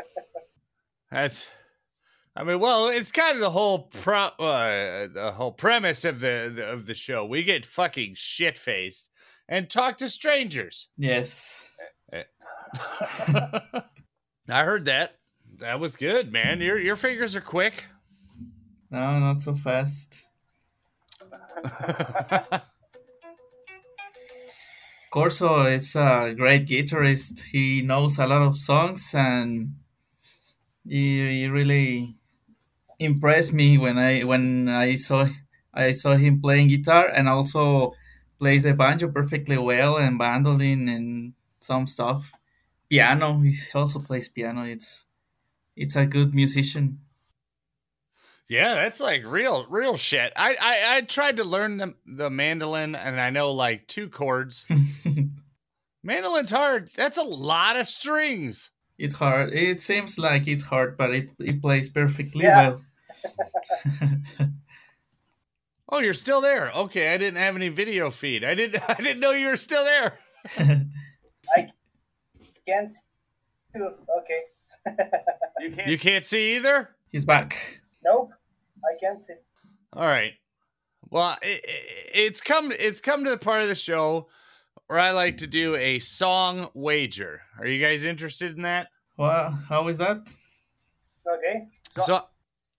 [1.10, 1.48] That's,
[2.34, 6.50] I mean, well, it's kind of the whole pro, uh, the whole premise of the,
[6.54, 7.26] the of the show.
[7.26, 9.10] We get fucking shit faced
[9.48, 10.88] and talk to strangers.
[10.96, 11.68] Yes.
[14.48, 15.18] I heard that.
[15.58, 16.62] That was good, man.
[16.62, 17.84] Your your fingers are quick.
[18.90, 20.26] No, not so fast.
[25.10, 27.42] Corso is a great guitarist.
[27.42, 29.74] He knows a lot of songs and
[30.86, 32.16] he, he really
[32.98, 35.28] impressed me when I when I saw
[35.74, 37.94] I saw him playing guitar and also
[38.38, 42.32] plays the banjo perfectly well and mandolin and some stuff.
[42.90, 44.64] Piano, he also plays piano.
[44.64, 45.06] It's
[45.76, 47.00] it's a good musician.
[48.48, 50.30] Yeah, that's like real, real shit.
[50.36, 54.66] I, I, I tried to learn the, the mandolin, and I know like two chords.
[56.02, 56.90] Mandolin's hard.
[56.94, 58.70] That's a lot of strings.
[59.02, 59.52] It's hard.
[59.52, 62.76] It seems like it's hard, but it, it plays perfectly Yeah.
[62.78, 62.82] well.
[65.88, 66.70] Oh, you're still there.
[66.72, 68.44] Okay, I didn't have any video feed.
[68.44, 68.82] I didn't.
[68.88, 70.18] I didn't know you were still there.
[70.58, 71.68] I
[72.66, 72.92] can't.
[73.76, 74.40] Okay.
[75.60, 75.88] You can't.
[75.88, 76.88] You can't see either.
[77.10, 77.80] He's back.
[78.02, 78.30] Nope.
[78.82, 79.34] I can't see.
[79.92, 80.32] All right.
[81.10, 81.60] Well, it,
[82.14, 82.72] it's come.
[82.72, 84.28] It's come to the part of the show
[84.86, 87.42] where I like to do a song wager.
[87.58, 88.88] Are you guys interested in that?
[89.16, 90.28] Well, how is that?
[91.26, 91.68] Okay.
[92.00, 92.24] So,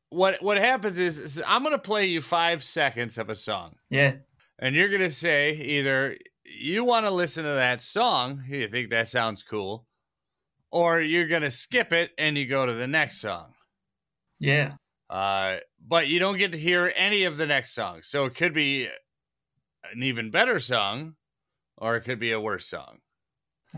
[0.09, 3.75] what what happens is, is I'm gonna play you five seconds of a song.
[3.89, 4.15] Yeah.
[4.59, 9.07] and you're gonna say either you want to listen to that song, you think that
[9.09, 9.85] sounds cool,
[10.71, 13.53] or you're gonna skip it and you go to the next song.
[14.39, 14.73] Yeah.
[15.09, 18.53] Uh, but you don't get to hear any of the next song, so it could
[18.53, 18.87] be
[19.91, 21.15] an even better song,
[21.77, 22.99] or it could be a worse song.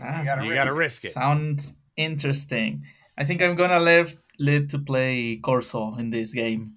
[0.02, 1.12] Ah, So you gotta risk it.
[1.12, 2.84] Sounds interesting.
[3.18, 6.76] I think I'm gonna leave Lid to play Corso in this game.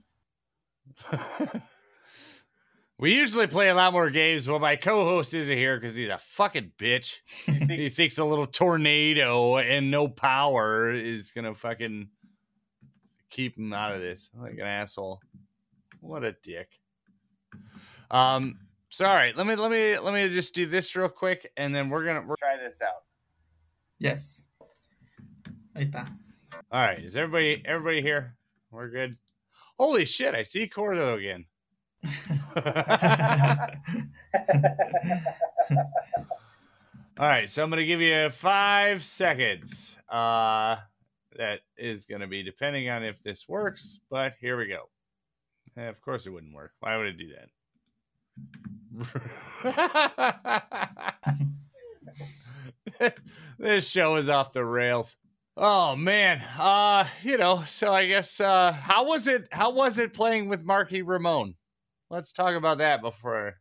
[2.98, 6.18] we usually play a lot more games, but my co-host isn't here because he's a
[6.18, 7.18] fucking bitch.
[7.46, 12.10] he thinks a little tornado and no power is gonna fucking
[13.30, 15.22] keep him out of this like an asshole.
[16.02, 16.70] What a dick.
[18.12, 18.60] Um,
[18.90, 19.34] sorry.
[19.34, 22.26] Let me let me let me just do this real quick, and then we're gonna
[22.26, 23.04] we're try this out.
[24.00, 24.44] Yes.
[25.80, 26.14] Ahí está.
[26.72, 28.36] All right, is everybody everybody here?
[28.70, 29.16] We're good.
[29.80, 30.36] Holy shit!
[30.36, 31.46] I see Cordo again.
[37.18, 39.98] All right, so I'm gonna give you five seconds.
[40.10, 40.76] Uh,
[41.38, 44.90] that is gonna be depending on if this works, but here we go.
[45.78, 46.74] Eh, of course, it wouldn't work.
[46.82, 47.48] Why would it do that?
[53.58, 55.16] this show is off the rails.
[55.62, 57.64] Oh man, uh, you know.
[57.66, 59.50] So I guess uh, how was it?
[59.52, 61.56] How was it playing with Marky Ramone?
[62.10, 63.56] Let's talk about that before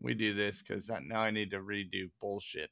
[0.00, 2.70] we do this, because now I need to redo bullshit.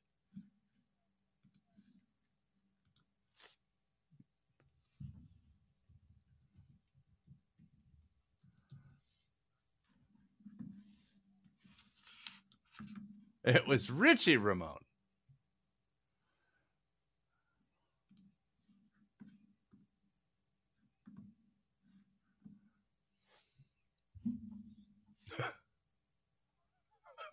[13.45, 14.82] It was Richie Ramone.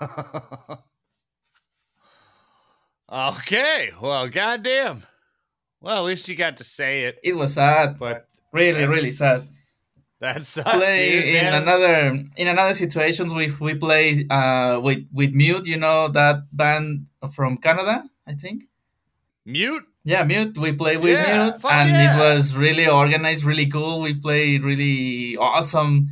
[3.12, 3.90] okay.
[4.00, 5.04] Well, goddamn.
[5.80, 7.18] Well, at least you got to say it.
[7.22, 9.42] It was sad, But really, really sad.
[10.20, 15.78] that's play in another in another situations we we play uh with with mute you
[15.78, 18.64] know that band from canada i think
[19.46, 19.84] mute.
[20.02, 22.16] yeah mute we play with Yeah, mute and yeah.
[22.16, 26.10] it was really organized really cool we played really awesome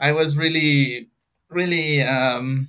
[0.00, 1.06] i was really
[1.48, 2.66] really um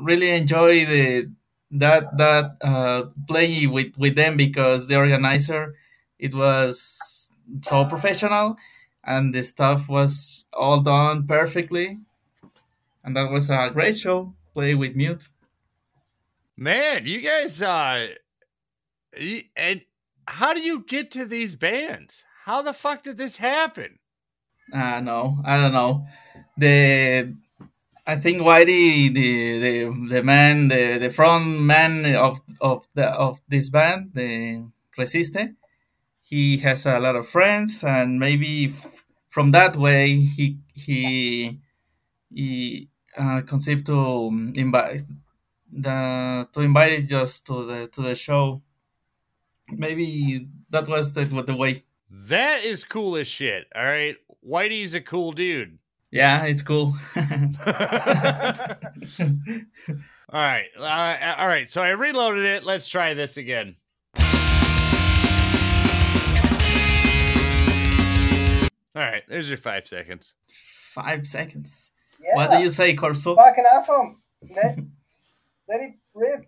[0.00, 1.30] really enjoy the
[1.70, 5.74] that that uh play with with them because the organizer
[6.18, 7.30] it was
[7.62, 8.56] so professional
[9.04, 11.98] and the stuff was all done perfectly
[13.04, 15.28] and that was a great show play with mute
[16.56, 18.08] Man, you guys uh
[19.56, 19.82] and
[20.26, 22.24] how do you get to these bands?
[22.44, 23.98] How the fuck did this happen?
[24.72, 26.06] uh no i don't know
[26.58, 27.34] the
[28.08, 29.30] i think whitey the
[29.64, 29.74] the,
[30.14, 34.64] the man the, the front man of of the of this band the
[34.98, 35.54] resiste
[36.22, 41.58] he has a lot of friends and maybe f- from that way he he
[42.34, 42.88] he
[43.18, 45.02] uh, conceived to invite
[45.72, 48.62] the to invite us to the to the show
[49.70, 53.66] maybe that was the, the way That is cool as shit.
[53.74, 54.16] All right.
[54.46, 55.77] Whitey's a cool dude.
[56.10, 56.94] Yeah it's cool
[60.30, 60.66] All right.
[60.78, 61.66] Uh, all right.
[61.66, 62.62] So I reloaded it.
[62.62, 63.76] Let's try this again.
[68.94, 69.22] All right.
[69.26, 70.34] There's your five seconds.
[70.92, 74.20] five seconds Yeah, what do you say corso fucking awesome.
[74.54, 74.78] Let,
[75.68, 76.44] let it rip.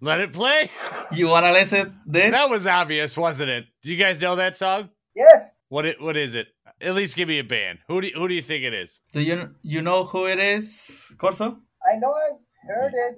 [0.00, 0.70] Let it play.
[1.12, 3.64] you wanna listen this that was obvious, wasn't it?
[3.82, 4.90] Do you guys know that song?
[5.16, 5.50] Yes.
[5.68, 6.00] What it?
[6.00, 6.48] What is it?
[6.80, 7.78] At least give me a band.
[7.88, 9.00] Who do you, Who do you think it is?
[9.12, 11.56] do you you know who it is corso
[11.86, 13.16] I know I've heard it.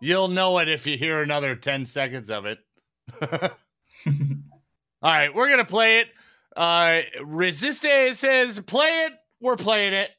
[0.00, 2.58] You'll know it if you hear another 10 seconds of it.
[3.30, 3.50] All
[5.02, 6.08] right, we're going to play it.
[6.56, 9.12] Uh, Resiste says, play it.
[9.40, 10.10] We're playing it.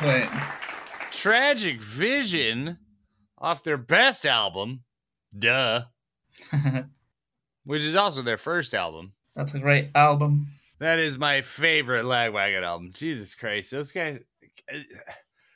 [0.00, 0.30] Excellent
[1.10, 2.78] Tragic Vision
[3.38, 4.82] off their best album,
[5.36, 5.82] Duh,
[7.64, 9.12] which is also their first album.
[9.34, 10.48] that's a great album
[10.78, 12.90] That is my favorite Lagwagon album.
[12.94, 14.20] Jesus Christ, those guys.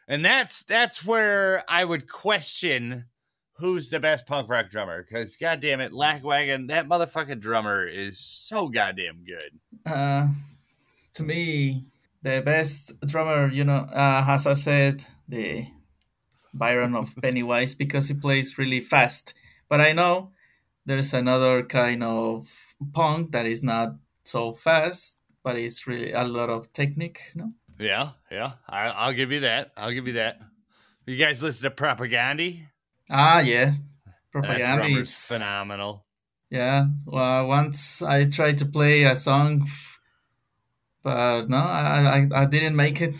[0.09, 3.07] And that's that's where I would question
[3.55, 8.68] who's the best punk rock drummer because goddamn it, Lagwagon, that motherfucking drummer is so
[8.68, 9.90] goddamn good.
[9.90, 10.28] Uh,
[11.14, 11.84] to me,
[12.24, 15.66] the best drummer, you know, uh, as I said, the
[16.54, 19.34] Byron of Pennywise because he plays really fast.
[19.68, 20.32] But I know
[20.86, 22.48] there's another kind of
[22.92, 27.20] punk that is not so fast, but it's really a lot of technique.
[27.34, 27.52] You know?
[27.78, 29.72] Yeah, yeah, I, I'll give you that.
[29.76, 30.40] I'll give you that.
[31.06, 32.64] You guys listen to Propagandhi?
[33.10, 33.72] Ah, yeah,
[34.34, 35.02] Propagandhi.
[35.02, 36.06] is- phenomenal.
[36.50, 39.66] Yeah, well, once I tried to play a song,
[41.05, 43.14] but no, I I, I didn't make it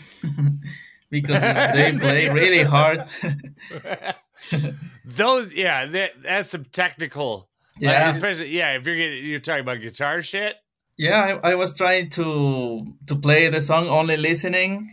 [1.09, 3.05] because they play really hard.
[5.05, 7.47] Those, yeah, that, that's some technical.
[7.75, 8.09] like, Yeah.
[8.09, 8.75] especially yeah.
[8.75, 10.55] If you're getting, you're talking about guitar shit.
[10.97, 14.91] Yeah, I, I was trying to to play the song only listening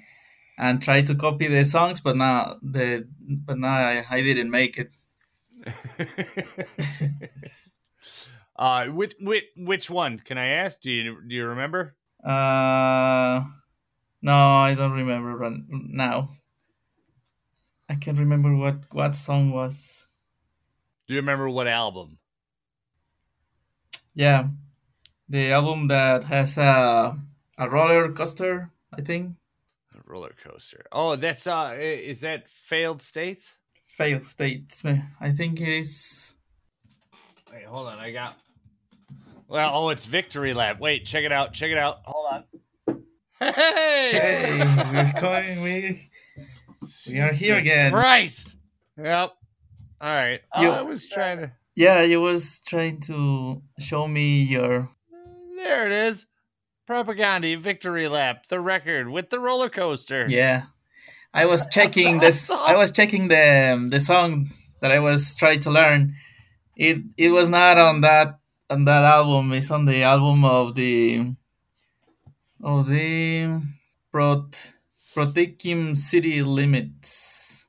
[0.59, 4.79] and try to copy the songs, but now the but now I, I didn't make
[4.79, 4.91] it.
[8.57, 10.81] uh, which, which which one can I ask?
[10.81, 11.95] Do you do you remember?
[12.23, 13.45] Uh,
[14.23, 16.31] no, I don't remember run, now.
[17.89, 20.07] I can't remember what what song was.
[21.07, 22.19] Do you remember what album?
[24.15, 24.49] Yeah,
[25.29, 27.19] the album that has a
[27.59, 29.37] a roller coaster, I think.
[30.07, 30.85] Roller coaster.
[30.93, 33.57] Oh, that's uh, is that failed states?
[33.85, 34.83] Failed States.
[35.21, 36.35] I think it is.
[37.53, 37.99] Wait, hold on.
[37.99, 38.39] I got.
[39.49, 40.81] Well, oh, it's Victory Lap.
[40.81, 41.53] Wait, check it out.
[41.53, 41.99] Check it out.
[43.43, 44.59] Hey, Hey,
[44.93, 45.63] we're going.
[45.63, 46.09] We
[47.09, 47.93] we are here Jesus again.
[47.93, 48.57] Christ.
[48.97, 49.31] Yep.
[50.01, 50.41] All right.
[50.61, 51.53] You- I was trying to.
[51.75, 54.89] Yeah, you was trying to show me your.
[55.57, 56.27] There it is.
[56.89, 60.27] Propagandhi Victory Lap, the record with the roller coaster.
[60.29, 60.65] Yeah,
[61.35, 62.51] I was checking this.
[62.51, 66.15] I was checking the the song that I was trying to learn.
[66.77, 68.39] It it was not on that
[68.71, 69.53] on that album.
[69.53, 71.33] It's on the album of the
[72.63, 73.61] of the
[74.11, 74.73] Prot
[75.15, 77.69] Protekim City Limits.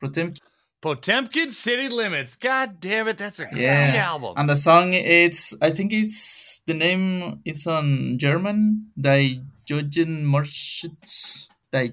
[0.00, 0.38] Protem
[0.82, 2.36] Potemkin City Limits.
[2.36, 4.34] God damn it, that's a great yeah, album.
[4.36, 8.90] and the song it's I think it's the name it's on German.
[9.00, 11.48] Die Jugend Marschiert.
[11.70, 11.90] Die.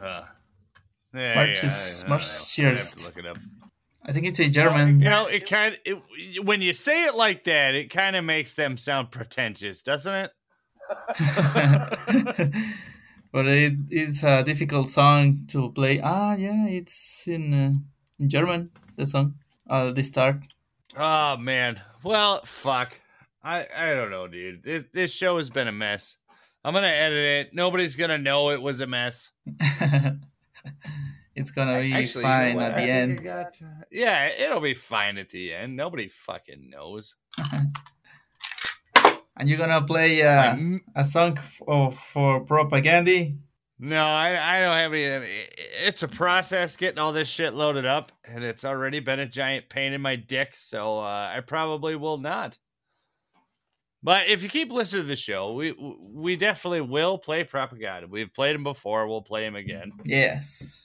[0.00, 0.24] Uh,
[1.12, 2.04] yeah, Marches-
[2.56, 3.38] yeah, look it up.
[4.04, 5.00] I think it's a German.
[5.00, 8.24] You know, it kind of it, when you say it like that, it kind of
[8.24, 10.30] makes them sound pretentious, doesn't it?
[13.32, 16.00] but it, it's a difficult song to play.
[16.02, 17.72] Ah, yeah, it's in, uh,
[18.18, 18.70] in German.
[18.96, 19.34] The song,
[19.68, 20.36] uh, the start.
[20.96, 21.80] Oh man.
[22.02, 23.00] Well, fuck.
[23.42, 24.62] I I don't know, dude.
[24.62, 26.16] This this show has been a mess.
[26.64, 27.54] I'm gonna edit it.
[27.54, 29.30] Nobody's gonna know it was a mess.
[31.34, 33.24] it's gonna be Actually, you know fine at I the end.
[33.24, 35.76] got, uh, yeah, it'll be fine at the end.
[35.76, 37.14] Nobody fucking knows.
[39.40, 43.38] And you're gonna play uh, Like, a song for, for Propagandhi.
[43.78, 45.26] No, I, I don't have any.
[45.82, 49.70] It's a process getting all this shit loaded up, and it's already been a giant
[49.70, 50.54] pain in my dick.
[50.54, 52.58] So uh, I probably will not.
[54.02, 58.10] But if you keep listening to the show, we we definitely will play Propagandhi.
[58.10, 59.08] We've played them before.
[59.08, 59.92] We'll play them again.
[60.04, 60.78] Yes,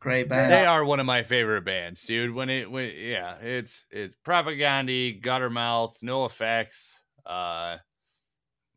[0.00, 0.50] great band.
[0.50, 2.34] They are one of my favorite bands, dude.
[2.34, 6.94] When it, when yeah, it's it's Propagandhi, Guttermouth, NOFX,
[7.26, 7.76] uh,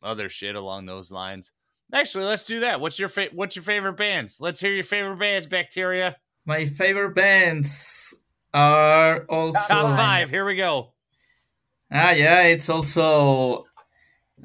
[0.04, 1.52] other shit along those lines.
[1.94, 2.80] Actually, let's do that.
[2.82, 4.38] What's your fa- what's your favorite bands?
[4.40, 6.18] Let's hear your favorite bands, Bacteria.
[6.46, 8.16] My favorite bands
[8.54, 10.30] are also Top five.
[10.30, 10.94] Here we go.
[11.92, 13.66] Ah, yeah, it's also,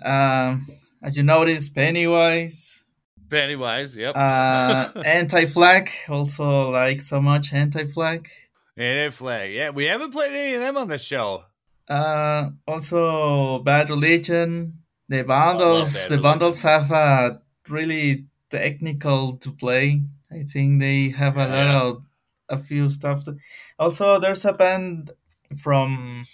[0.05, 0.67] um,
[1.03, 2.85] as you notice, Pennywise,
[3.31, 3.97] Pennywise.
[3.97, 4.15] Yep.
[4.17, 8.29] uh, Anti-Flag, also like so much Anti-Flag.
[8.77, 11.45] Anti Flag, Yeah, we haven't played any of them on the show.
[11.89, 14.81] Uh, also Bad Religion.
[15.09, 20.03] The bundles, the bundles have a really technical to play.
[20.31, 22.03] I think they have a lot of
[22.49, 23.25] a few stuff.
[23.25, 23.37] To,
[23.79, 25.13] also, there's a band
[25.57, 26.27] from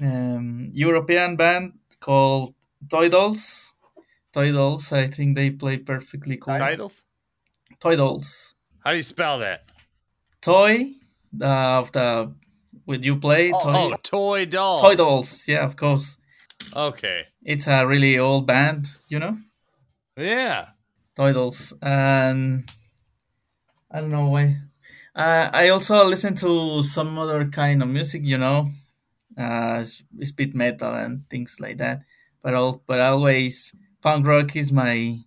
[0.00, 2.54] um, European band called
[2.88, 3.74] Toy Dolls.
[4.32, 6.56] Toy Dolls, I think they play perfectly cool.
[6.56, 7.04] Titles.
[7.80, 8.54] Toy Dolls.
[8.84, 9.64] How do you spell that?
[10.40, 10.92] Toy
[11.40, 12.32] uh, of the
[12.86, 14.80] would you play toy Oh, toy dolls.
[14.82, 15.48] toy dolls?
[15.48, 16.18] Yeah, of course.
[16.74, 17.24] Okay.
[17.42, 19.38] It's a really old band, you know,
[20.16, 20.68] Yeah.
[21.16, 21.32] Toy
[21.82, 22.64] and
[23.90, 24.56] I don't know why.
[25.14, 28.70] Uh, I also listen to some other kind of music, you know,
[29.38, 32.02] uh, speed metal and things like that.
[32.42, 35.18] But all, but always punk rock is my.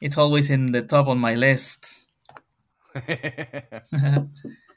[0.00, 2.06] It's always in the top on my list.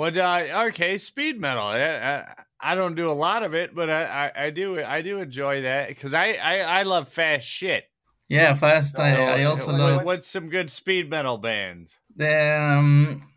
[0.00, 0.16] What?
[0.16, 1.62] Uh, okay, speed metal.
[1.62, 5.02] I, I, I don't do a lot of it, but I, I, I do I
[5.02, 7.84] do enjoy that because I, I I love fast shit.
[8.26, 8.98] Yeah, fast.
[8.98, 11.98] I, So, I also what- love What's some good speed metal bands?
[12.16, 13.28] the um,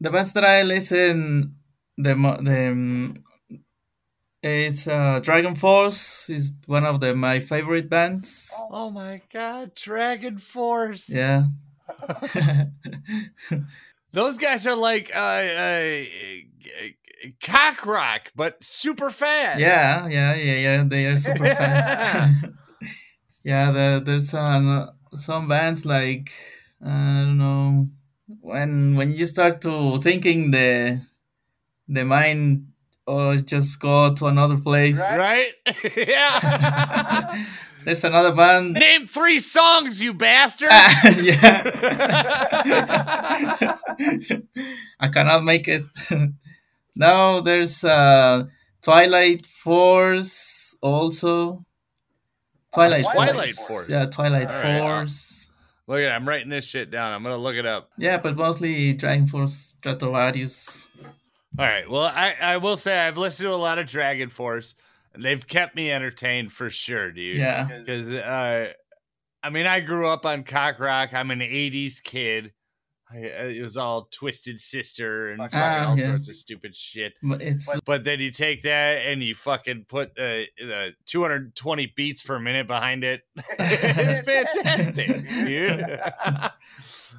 [0.00, 1.56] the bands that I listen.
[1.98, 3.16] The the um,
[4.42, 8.50] it's uh, DragonForce is one of the my favorite bands.
[8.70, 11.12] Oh my god, DragonForce.
[11.12, 11.48] Yeah.
[14.12, 16.04] Those guys are like uh, uh,
[17.42, 19.60] cock rock, but super fast.
[19.60, 20.84] Yeah, yeah, yeah, yeah.
[20.84, 22.46] They are super fast.
[23.44, 26.32] yeah, there, there's some some bands like
[26.84, 27.88] I don't know
[28.40, 31.02] when when you start to thinking the
[31.88, 32.68] the mind
[33.06, 34.98] or just go to another place.
[34.98, 35.52] Right?
[35.96, 37.46] yeah.
[37.84, 38.74] There's another band.
[38.74, 40.70] Name three songs, you bastard.
[41.20, 41.62] yeah,
[45.00, 45.84] I cannot make it.
[46.94, 48.44] now there's uh,
[48.82, 51.64] Twilight Force also.
[52.72, 53.68] Twilight, Twilight Force.
[53.68, 53.88] Force.
[53.88, 55.50] Yeah, Twilight right, uh, Force.
[55.86, 57.12] Look at, I'm writing this shit down.
[57.12, 57.90] I'm gonna look it up.
[57.98, 60.86] Yeah, but mostly DragonForce Stratovarius.
[61.58, 61.90] All right.
[61.90, 64.74] Well, I, I will say I've listened to a lot of DragonForce.
[65.12, 67.38] And they've kept me entertained for sure, dude.
[67.38, 67.64] Yeah.
[67.66, 68.72] Because uh,
[69.42, 71.12] I mean, I grew up on cock rock.
[71.14, 72.52] I'm an '80s kid.
[73.12, 76.10] I, it was all Twisted Sister and fucking Ah, all yeah.
[76.10, 77.12] sorts of stupid shit.
[77.20, 82.22] But it's But then you take that and you fucking put uh, the 220 beats
[82.22, 83.22] per minute behind it.
[83.58, 85.80] it's fantastic, dude.
[86.20, 86.50] yeah,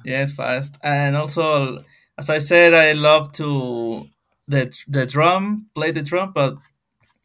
[0.04, 0.78] it's fast.
[0.82, 1.82] And also
[2.16, 4.08] as I said, I love to
[4.48, 6.56] the the drum, play the drum, but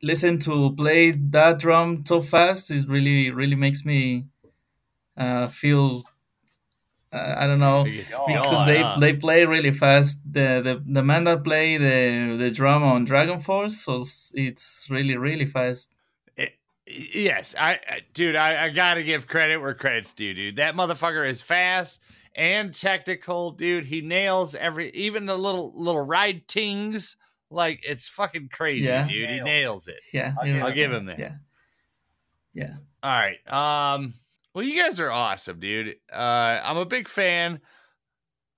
[0.02, 4.26] listen to play that drum so fast it really really makes me
[5.18, 6.04] uh, feel
[7.12, 7.84] uh, I don't know
[8.28, 10.20] Because they they play really fast.
[10.30, 14.02] The the the man that play the the drum on DragonForce, so
[14.36, 15.90] it's- really really fast.
[16.90, 20.56] Yes, I, I dude, I, I gotta give credit where credit's due, dude.
[20.58, 22.00] That motherfucker is fast
[22.36, 23.86] and technical, dude.
[23.86, 27.18] He nails every, even the little little ride tings.
[27.50, 29.08] Like it's fucking crazy, Yeah.
[29.08, 29.30] dude.
[29.30, 30.00] He nails it.
[30.14, 31.18] Yeah, I'll, you know, give him that.
[31.20, 31.36] Yeah,
[32.54, 32.76] yeah.
[33.04, 33.38] All right.
[33.52, 34.14] Um.
[34.54, 35.96] Well, you guys are awesome, dude.
[36.12, 37.62] Uh, I'm a big fan.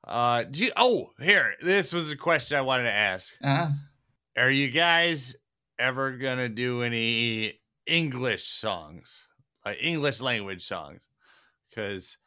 [0.08, 3.34] Uh, do you, oh, here, this was a question I wanted to ask.
[3.44, 3.74] Ah,
[4.38, 5.36] Are you guys
[5.78, 9.28] ever gonna do any English songs,
[9.66, 11.10] like English language songs?
[11.70, 12.18] Because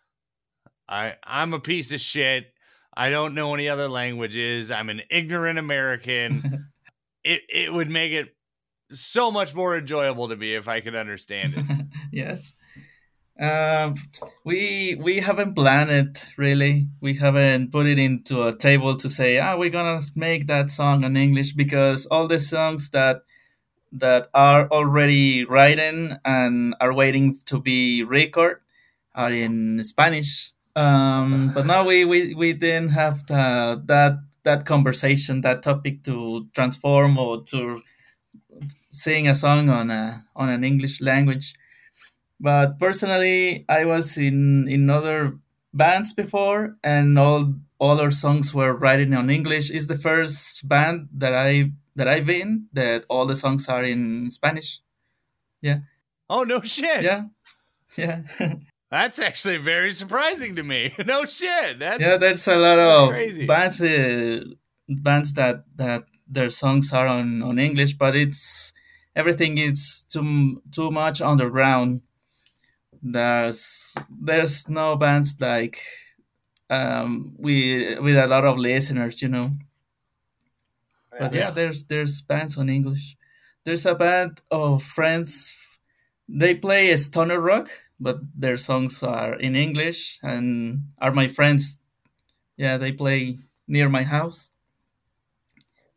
[0.89, 2.52] I I'm a piece of shit.
[2.95, 4.71] I don't know any other languages.
[4.71, 6.69] I'm an ignorant American.
[7.25, 8.35] it it would make it
[8.93, 11.87] so much more enjoyable to me if I could understand it.
[12.13, 12.55] yes.
[13.41, 13.95] Um,
[14.45, 16.89] we we haven't planned it really.
[17.01, 21.03] We haven't put it into a table to say, ah, we're gonna make that song
[21.05, 23.23] in English because all the songs that
[23.93, 28.59] that are already written and are waiting to be recorded
[29.15, 30.52] are in Spanish.
[30.75, 36.49] Um, but now we, we, we didn't have the, that that conversation, that topic to
[36.53, 37.81] transform or to
[38.93, 41.55] sing a song on a on an English language.
[42.41, 45.39] But personally, I was in in other
[45.73, 49.71] bands before, and all all our songs were written on English.
[49.71, 54.31] It's the first band that I that I've been that all the songs are in
[54.31, 54.81] Spanish.
[55.61, 55.81] Yeah,
[56.29, 57.03] oh no shit.
[57.03, 57.25] yeah,
[57.97, 58.23] yeah,
[58.93, 60.93] That's actually very surprising to me.
[61.07, 61.79] no shit.
[61.79, 62.19] That's yeah.
[62.19, 63.47] There's a lot that's of crazy.
[63.47, 64.45] bands uh,
[64.87, 68.75] bands that that their songs are on on English, but it's
[69.17, 72.03] everything is too too much underground.
[73.03, 75.81] There's there's no bands like
[76.69, 79.53] um we with a lot of listeners, you know.
[81.19, 83.17] But yeah, there's there's bands on English.
[83.65, 85.57] There's a band of friends.
[86.29, 87.71] They play stoner rock,
[88.03, 90.45] but their songs are in English and
[90.99, 91.79] are my friends.
[92.57, 93.39] Yeah, they play
[93.69, 94.51] near my house.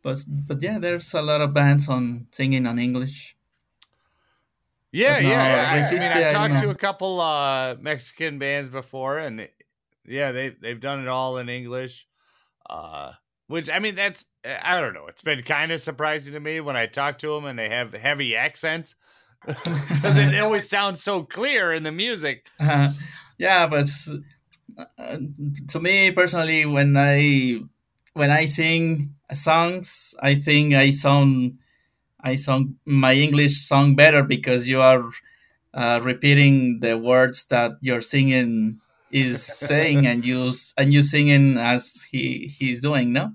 [0.02, 3.36] But but yeah, there's a lot of bands on singing on English.
[4.92, 5.74] Yeah, no, yeah.
[5.74, 9.42] I- I, mean, I I don't talked to a couple uh, Mexican bands before, and
[9.42, 9.54] it-
[10.06, 12.08] yeah, they they've done it all in English.
[12.70, 13.14] Uh,
[13.48, 15.08] which I mean, that's I don't know.
[15.08, 17.94] It's been kind of surprising to me when I talk to them and they have
[17.94, 18.96] heavy accents
[19.46, 22.48] because it always sounds so clear in the music.
[22.60, 22.92] Uh,
[23.38, 23.88] yeah, but
[24.98, 25.18] uh,
[25.68, 27.60] to me personally, when I
[28.14, 31.60] when I sing songs, I think I sound
[32.22, 35.04] I sound my English song better because you are
[35.74, 38.80] uh, repeating the words that you're singing
[39.12, 43.14] is saying, and you and you singing as he he's doing.
[43.14, 43.34] No,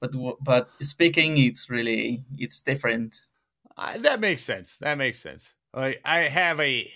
[0.00, 3.24] but but speaking, it's really it's different.
[3.80, 4.76] I, that makes sense.
[4.78, 5.54] That makes sense.
[5.74, 6.86] Like I have a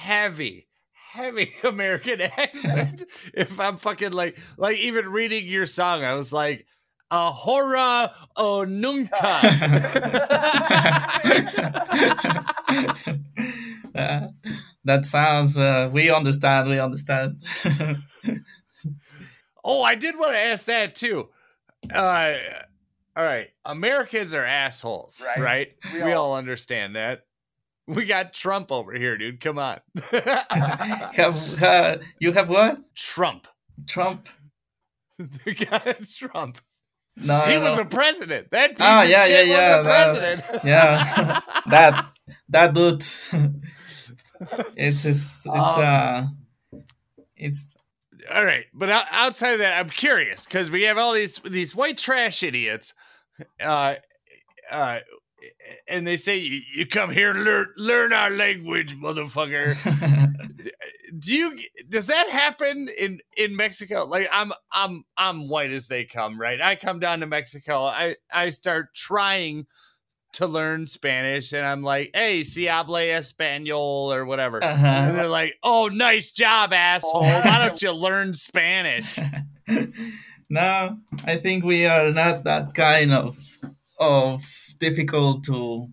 [0.00, 3.04] heavy, heavy American accent.
[3.34, 6.66] if I'm fucking like, like even reading your song, I was like,
[7.10, 9.10] "Ahora o nunca."
[13.94, 14.28] Uh,
[14.84, 15.56] that sounds.
[15.56, 16.70] Uh, we understand.
[16.70, 17.44] We understand.
[19.62, 21.28] oh, I did want to ask that too.
[21.92, 22.34] Uh,
[23.16, 25.38] all right, Americans are assholes, right?
[25.38, 25.72] Right.
[25.92, 26.32] We, We all...
[26.32, 27.24] all- understand that.
[27.86, 29.40] We got Trump over here, dude.
[29.40, 29.80] Come on,
[30.10, 32.78] have uh, you have what?
[32.94, 33.46] Trump.
[33.86, 34.28] Trump?
[35.18, 36.58] The guy Trump.
[37.16, 38.50] No, he was a president.
[38.50, 40.64] That piece of yeah, shit yeah, yeah, was a that- president.
[40.64, 41.40] yeah.
[41.70, 42.06] that
[42.48, 43.04] that dude.
[44.76, 46.26] it's it's it's Um, uh,
[47.36, 47.76] it's
[48.32, 51.98] All right, but outside of that, I'm curious because we have all these these white
[51.98, 52.94] trash idiots,
[53.60, 53.96] uh,
[54.70, 55.00] uh,
[55.88, 59.76] and they say you, you come here and learn learn our language, motherfucker.
[61.18, 64.04] Do you does that happen in in Mexico?
[64.04, 66.60] Like I'm I'm I'm white as they come, right?
[66.60, 69.66] I come down to Mexico, I I start trying
[70.34, 74.62] to learn Spanish, and I'm like, hey, si hable español or whatever.
[74.62, 75.12] And uh-huh.
[75.12, 77.22] they're like, "Oh, nice job, asshole!
[77.22, 79.18] Why don't you learn Spanish?"
[80.48, 83.38] no, I think we are not that kind of
[83.98, 84.44] of
[84.78, 85.88] difficult to.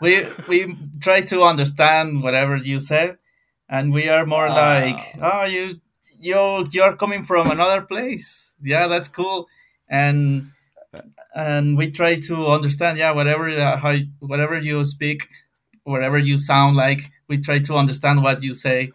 [0.00, 3.18] We we try to understand whatever you said,
[3.68, 5.80] and we are more like, oh, you
[6.18, 8.54] you you're coming from another place.
[8.60, 9.46] Yeah, that's cool,
[9.88, 10.50] and
[11.34, 12.98] and we try to understand.
[12.98, 15.28] Yeah, whatever uh, how whatever you speak,
[15.82, 18.92] whatever you sound like, we try to understand what you say,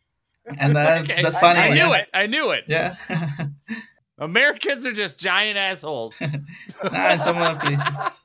[0.58, 1.60] and that's Okay, that's funny.
[1.60, 1.96] I knew yeah.
[1.96, 2.08] it.
[2.12, 2.64] I knew it.
[2.68, 2.96] Yeah.
[4.18, 6.14] Americans are just giant assholes.
[6.20, 8.20] nah, in some other places.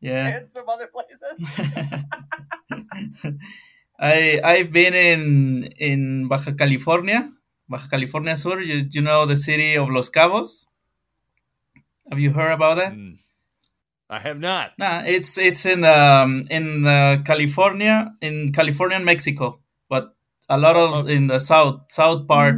[0.00, 0.26] Yeah.
[0.26, 1.22] And some other places.
[3.98, 7.32] I I've been in in Baja California,
[7.68, 8.60] Baja California Sur.
[8.60, 10.66] You, you know the city of Los Cabos.
[12.10, 12.92] Have you heard about that?
[12.92, 13.18] Mm.
[14.10, 14.72] I have not.
[14.78, 20.14] Nah, it's it's in um in uh, California in California and Mexico, but
[20.48, 22.56] a lot of in the south south part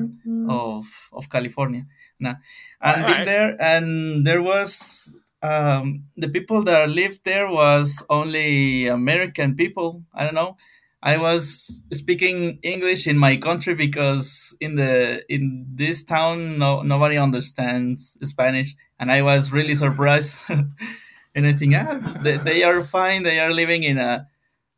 [0.48, 1.86] of of California.
[2.18, 2.35] Nah,
[2.81, 3.27] and been Alright.
[3.27, 10.02] there, and there was um the people that lived there was only American people.
[10.12, 10.56] I don't know.
[11.02, 17.16] I was speaking English in my country because in the in this town no nobody
[17.16, 20.44] understands Spanish, and I was really surprised.
[21.35, 23.23] and I think ah, they, they are fine.
[23.23, 24.28] They are living in a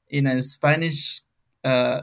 [0.09, 1.23] in a Spanish
[1.65, 2.03] uh,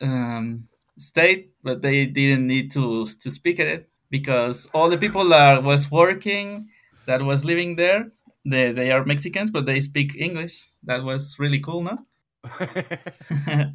[0.00, 0.68] um,
[0.98, 5.90] state, but they didn't need to to speak it because all the people that was
[5.90, 6.68] working
[7.06, 8.10] that was living there
[8.44, 10.70] they, they are Mexicans, but they speak English.
[10.84, 11.98] That was really cool, no?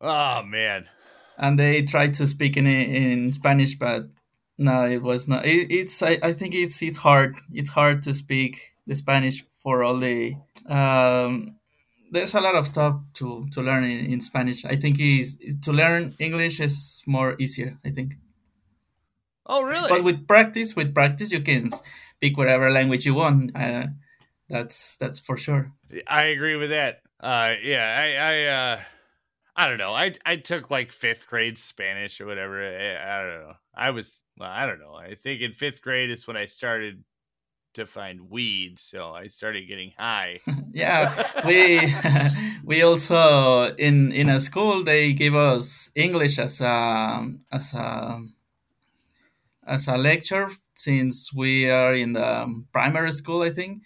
[0.00, 0.88] oh man.
[1.36, 4.06] and they tried to speak in in Spanish, but
[4.58, 5.46] no, it was not.
[5.46, 7.36] It, it's I, I think it's it's hard.
[7.52, 10.34] It's hard to speak the Spanish for all the.
[10.66, 11.56] Um,
[12.10, 14.64] there's a lot of stuff to to learn in, in Spanish.
[14.64, 17.78] I think is to learn English is more easier.
[17.84, 18.14] I think,
[19.46, 19.88] Oh really?
[19.88, 23.54] but with practice, with practice, you can speak whatever language you want.
[23.54, 23.86] Uh,
[24.48, 25.72] that's that's for sure.
[26.06, 27.02] I agree with that.
[27.20, 28.80] Uh, yeah, I, I, uh,
[29.58, 29.92] I don't know.
[29.92, 32.62] I, I took like fifth grade Spanish or whatever.
[32.62, 33.54] I, I don't know.
[33.74, 34.94] I was, well, I don't know.
[34.94, 37.02] I think in fifth grade is when I started
[37.74, 40.38] to find weed, so I started getting high.
[40.72, 41.92] yeah we
[42.64, 48.22] we also in in a school they give us english as a as a
[49.66, 53.82] as a lecture since we are in the primary school i think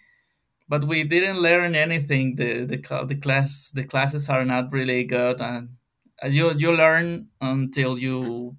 [0.67, 2.77] but we didn't learn anything the the,
[3.07, 5.69] the class the classes are not really good and
[6.21, 8.55] as you you learn until you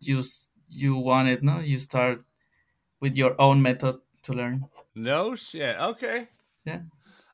[0.00, 0.22] you
[0.68, 2.24] you want it no you start
[3.00, 4.64] with your own method to learn
[4.94, 5.76] No shit.
[5.76, 6.28] Okay.
[6.64, 6.80] Yeah.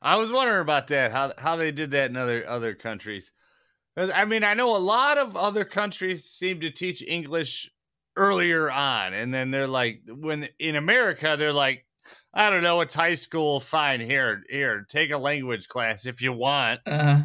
[0.01, 1.11] I was wondering about that.
[1.11, 3.31] How how they did that in other other countries.
[3.95, 7.69] I mean, I know a lot of other countries seem to teach English
[8.15, 11.85] earlier on, and then they're like, when in America, they're like,
[12.33, 13.59] I don't know, it's high school.
[13.59, 16.79] Fine, here, here, take a language class if you want.
[16.85, 17.23] uh,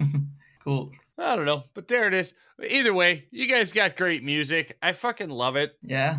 [0.64, 2.32] cool I don't know, but there it is.
[2.66, 4.76] Either way, you guys got great music.
[4.82, 5.76] I fucking love it.
[5.82, 6.18] yeah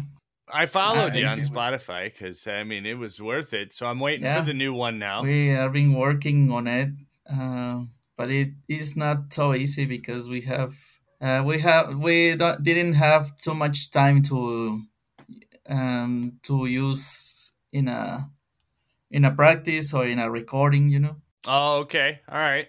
[0.53, 1.39] I followed you on.
[1.39, 3.73] Spotify because I mean it was worth it.
[3.73, 4.39] So I'm waiting Yeah.
[4.41, 5.23] for the new one now.
[5.23, 6.89] We have been working on it,
[7.31, 7.83] uh,
[8.17, 10.75] but it is not so easy because we have
[11.21, 14.81] uh, we have we don't didn't have too much time to
[15.69, 17.40] um, to use
[17.71, 18.29] in a
[19.09, 20.89] in a practice or in a recording.
[20.89, 21.15] You know.
[21.47, 22.21] Oh, okay.
[22.29, 22.67] All right.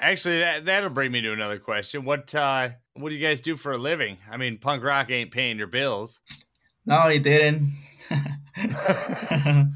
[0.00, 2.04] Actually, that that'll bring me to another question.
[2.04, 4.18] What uh what do you guys do for a living?
[4.30, 6.20] I mean, punk rock ain't paying your bills.
[6.86, 7.72] No, it didn't.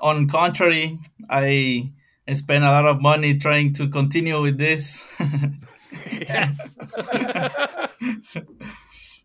[0.00, 0.98] On contrary,
[1.28, 1.92] I
[2.32, 5.06] spent a lot of money trying to continue with this.
[6.10, 6.76] yes.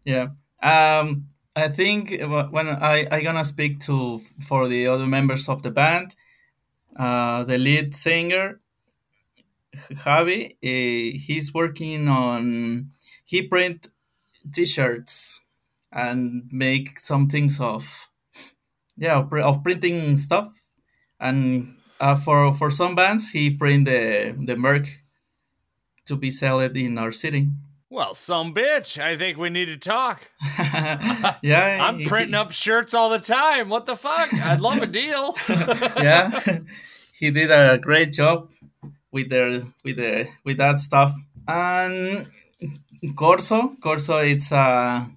[0.05, 0.27] yeah.
[0.61, 5.71] Um, I think when I I gonna speak to for the other members of the
[5.71, 6.15] band,
[6.97, 8.61] uh, the lead singer
[9.91, 12.91] Javi, uh, he's working on
[13.25, 13.87] he print
[14.53, 15.41] t-shirts
[15.91, 18.09] and make some things of
[18.97, 20.61] yeah of, printing stuff.
[21.19, 24.99] And uh, for for some bands he print the the merch
[26.05, 27.49] to be sold in our city
[27.89, 29.01] well, some bitch.
[29.01, 30.29] I think we need to talk.
[31.41, 33.69] yeah I'm he- printing up shirts all the time.
[33.69, 34.33] What the fuck?
[34.33, 35.35] I'd love a deal.
[35.49, 36.59] yeah
[37.19, 38.49] he did a great job
[39.11, 41.13] with the with the with that stuff
[41.47, 42.27] and
[43.15, 45.07] corso corso it's a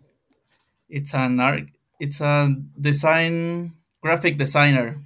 [0.89, 1.65] it's an art
[2.01, 3.73] it's a design
[4.03, 4.97] graphic designer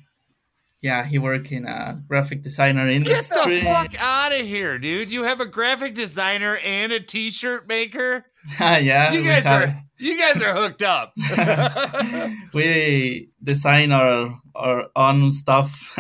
[0.87, 5.11] yeah he work in a graphic designer Get the fuck out of here, dude.
[5.11, 8.25] You have a graphic designer and a t-shirt maker?
[8.61, 11.13] yeah You guys are you guys are hooked up.
[12.55, 15.99] we design our our own stuff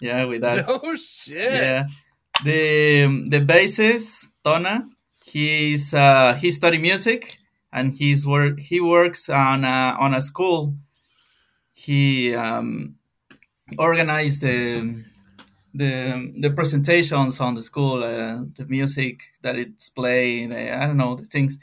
[0.00, 1.52] yeah with that oh shit.
[1.52, 1.86] yeah
[2.44, 4.88] the the bassist Tona
[5.24, 7.38] he's uh he study music
[7.72, 10.74] and he's work he works on a, on a school
[11.74, 12.97] he um
[13.78, 15.04] organized the
[15.74, 21.14] the the presentations on the school uh, the music that it's playing i don't know
[21.14, 21.58] the things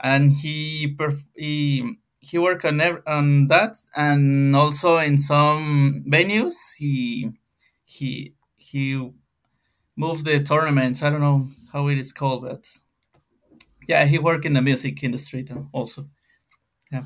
[0.00, 6.54] and he perf- he he worked on ev- on that and also in some venues
[6.78, 7.30] he
[7.84, 9.10] he he
[9.96, 11.02] moved the tournaments.
[11.02, 12.66] I don't know how it is called, but
[13.88, 16.08] yeah, he worked in the music industry also.
[16.90, 17.04] Yeah,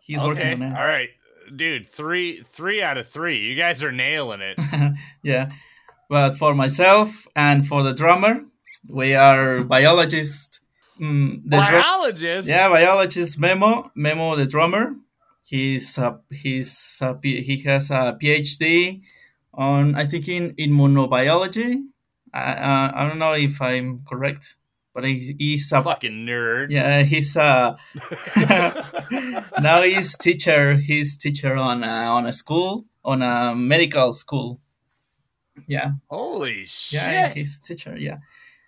[0.00, 0.52] he's working okay.
[0.52, 0.80] on that.
[0.84, 1.10] right.
[1.54, 3.38] Dude, three three out of three.
[3.38, 4.58] You guys are nailing it.
[5.22, 5.52] yeah,
[6.08, 8.44] but for myself and for the drummer,
[8.88, 10.60] we are biologists.
[11.00, 12.48] Mm, the Biologist.
[12.48, 14.96] yeah, biologist Memo, Memo, the drummer.
[15.44, 19.00] He's a, he's a, he has a PhD
[19.54, 21.84] on I think in immunobiology.
[22.34, 24.56] I, uh, I don't know if I'm correct,
[24.94, 26.70] but he's, he's a Fucking nerd.
[26.70, 27.76] yeah he's a
[29.60, 30.76] now he's teacher.
[30.76, 34.60] He's teacher on a, on a school on a medical school.
[35.66, 37.00] Yeah, Holy shit.
[37.02, 37.96] yeah, he's a teacher.
[37.98, 38.18] Yeah.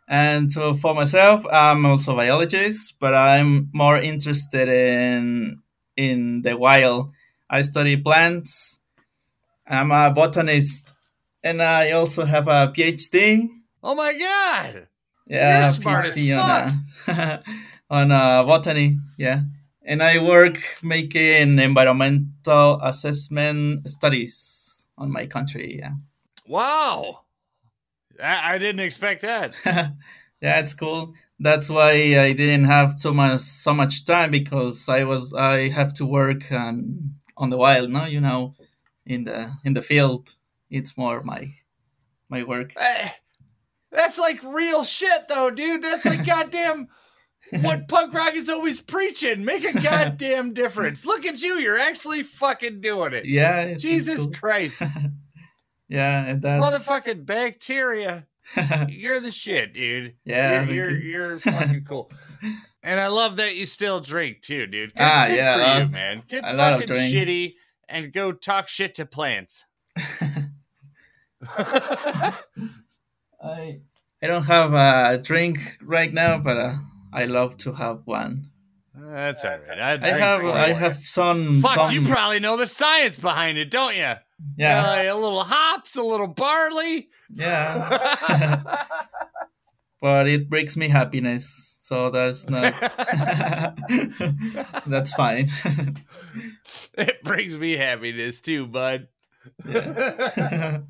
[0.08, 5.62] And so for myself, I'm also a biologist, but I'm more interested in
[5.96, 7.12] in the wild.
[7.48, 8.80] I study plants.
[9.66, 10.92] I'm a botanist,
[11.44, 13.48] and I also have a PhD.
[13.84, 14.88] oh my god.
[15.30, 16.72] Yeah, You're smart PhD on uh,
[17.06, 17.42] a,
[17.90, 18.98] on uh, botany.
[19.16, 19.42] Yeah,
[19.84, 25.78] and I work making environmental assessment studies on my country.
[25.78, 25.92] Yeah.
[26.48, 27.20] Wow.
[28.20, 29.54] I, I didn't expect that.
[29.64, 31.14] yeah, it's cool.
[31.38, 35.92] That's why I didn't have so much so much time because I was I have
[35.94, 37.88] to work on on the wild.
[37.88, 38.54] No, you know,
[39.06, 40.34] in the in the field,
[40.70, 41.54] it's more my
[42.28, 42.72] my work.
[42.76, 43.10] Eh,
[43.92, 45.82] That's like real shit though, dude.
[45.82, 46.88] That's like goddamn
[47.62, 49.44] what punk rock is always preaching.
[49.44, 51.04] Make a goddamn difference.
[51.04, 51.58] Look at you.
[51.58, 53.24] You're actually fucking doing it.
[53.24, 54.32] Yeah, Jesus cool.
[54.32, 54.80] Christ.
[55.92, 58.24] Yeah, and that's Motherfucking bacteria.
[58.88, 60.14] You're the shit, dude.
[60.24, 60.62] yeah.
[60.62, 61.10] you're you're, you.
[61.10, 62.12] you're fucking cool.
[62.84, 64.94] And I love that you still drink too, dude.
[64.94, 66.22] Good, Ah, good yeah, you, man.
[66.28, 67.54] Get I fucking shitty
[67.88, 69.66] and go talk shit to plants.
[73.42, 73.80] I
[74.22, 76.74] I don't have a drink right now, but uh,
[77.12, 78.50] I love to have one.
[78.94, 79.80] That's all right.
[79.80, 83.70] I'd I have I have some Fuck, some you probably know the science behind it,
[83.70, 84.12] don't you?
[84.56, 87.08] yeah a little hops, a little barley.
[87.34, 88.84] yeah.
[90.00, 92.72] but it brings me happiness, so that's not
[94.86, 95.50] that's fine.
[96.94, 99.08] it brings me happiness too, bud.
[99.66, 100.80] yeah.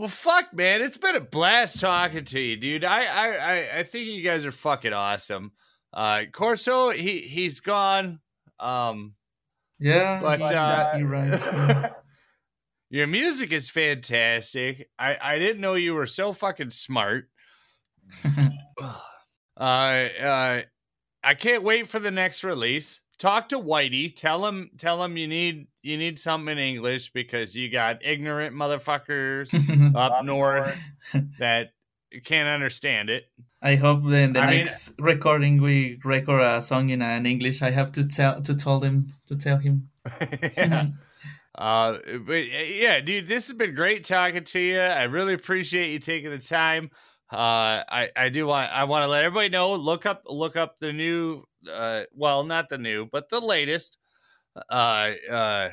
[0.00, 2.84] Well, fuck, man, it's been a blast talking to you, dude.
[2.84, 5.52] I, I, I, think you guys are fucking awesome.
[5.92, 8.18] Uh, Corso, he, he's gone.
[8.58, 9.14] Um,
[9.78, 11.96] yeah, but uh, well.
[12.88, 14.88] Your music is fantastic.
[14.98, 17.28] I I didn't know you were so fucking smart.
[18.24, 20.62] uh, uh,
[21.22, 23.02] I can't wait for the next release.
[23.20, 24.16] Talk to Whitey.
[24.16, 28.56] Tell him tell him you need you need something in English because you got ignorant
[28.56, 29.52] motherfuckers
[29.94, 30.82] up north
[31.38, 31.72] that
[32.24, 33.26] can't understand it.
[33.60, 37.60] I hope in the I mean- next recording we record a song in an English.
[37.60, 39.90] I have to tell to tell him to tell him.
[40.56, 40.86] yeah.
[41.54, 44.80] Uh, but yeah, dude, this has been great talking to you.
[44.80, 46.90] I really appreciate you taking the time.
[47.32, 49.72] Uh, I I do want I want to let everybody know.
[49.72, 51.44] Look up look up the new.
[51.70, 53.98] Uh, well, not the new, but the latest.
[54.68, 55.68] Uh, uh,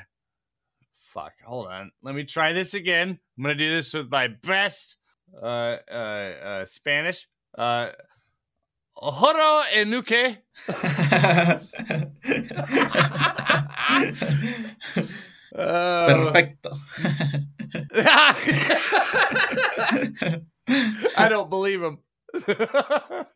[0.97, 1.33] fuck.
[1.45, 1.91] Hold on.
[2.03, 3.19] Let me try this again.
[3.37, 4.97] I'm gonna do this with my best.
[5.41, 7.27] Uh, uh, uh Spanish.
[7.57, 7.89] Uh,
[9.01, 10.37] enuke.
[15.57, 16.77] Uh, Perfecto.
[21.17, 21.99] I don't believe him.